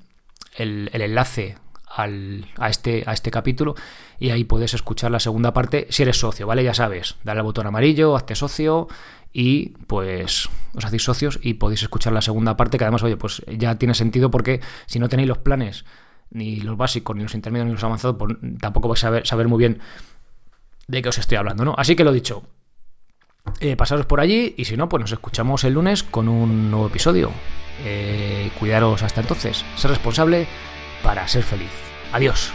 el, 0.55 0.89
enlace 0.93 1.57
a, 1.97 2.69
este, 2.69 3.03
a 3.05 3.13
este 3.13 3.31
capítulo 3.31 3.75
y 4.19 4.29
ahí 4.29 4.43
puedes 4.43 4.73
escuchar 4.73 5.11
la 5.11 5.19
segunda 5.19 5.53
parte 5.53 5.87
si 5.89 6.03
eres 6.03 6.19
socio, 6.19 6.45
¿vale? 6.45 6.63
Ya 6.63 6.73
sabes, 6.73 7.15
dale 7.23 7.39
al 7.39 7.45
botón 7.45 7.65
amarillo, 7.65 8.15
hazte 8.15 8.35
socio 8.35 8.87
y 9.33 9.69
pues 9.87 10.49
os 10.75 10.85
hacéis 10.85 11.03
socios 11.03 11.39
y 11.41 11.55
podéis 11.55 11.83
escuchar 11.83 12.13
la 12.13 12.21
segunda 12.21 12.55
parte 12.55 12.77
que 12.77 12.83
además, 12.83 13.03
oye, 13.03 13.17
pues 13.17 13.43
ya 13.47 13.75
tiene 13.77 13.95
sentido 13.95 14.29
porque 14.29 14.61
si 14.85 14.99
no 14.99 15.09
tenéis 15.09 15.27
los 15.27 15.39
planes 15.39 15.85
ni 16.29 16.57
los 16.57 16.77
básicos, 16.77 17.15
ni 17.15 17.23
los 17.23 17.33
intermedios, 17.33 17.67
ni 17.67 17.73
los 17.73 17.83
avanzados, 17.83 18.17
pues 18.17 18.35
tampoco 18.59 18.87
vais 18.89 19.03
a 19.03 19.25
saber, 19.25 19.47
muy 19.47 19.57
bien 19.57 19.79
de 20.87 21.01
qué 21.01 21.09
os 21.09 21.17
estoy 21.17 21.37
hablando, 21.37 21.65
¿no? 21.65 21.73
Así 21.77 21.95
que 21.95 22.03
lo 22.03 22.11
dicho, 22.11 22.43
eh, 23.59 23.75
pasaros 23.75 24.05
por 24.05 24.19
allí 24.19 24.53
y 24.57 24.65
si 24.65 24.77
no, 24.77 24.87
pues 24.87 25.01
nos 25.01 25.11
escuchamos 25.11 25.63
el 25.63 25.73
lunes 25.73 26.03
con 26.03 26.27
un 26.27 26.69
nuevo 26.69 26.87
episodio. 26.87 27.31
Eh, 27.85 28.51
cuidaros 28.59 29.03
hasta 29.03 29.21
entonces, 29.21 29.63
ser 29.75 29.91
responsable 29.91 30.47
para 31.03 31.27
ser 31.27 31.43
feliz. 31.43 31.71
Adiós. 32.11 32.51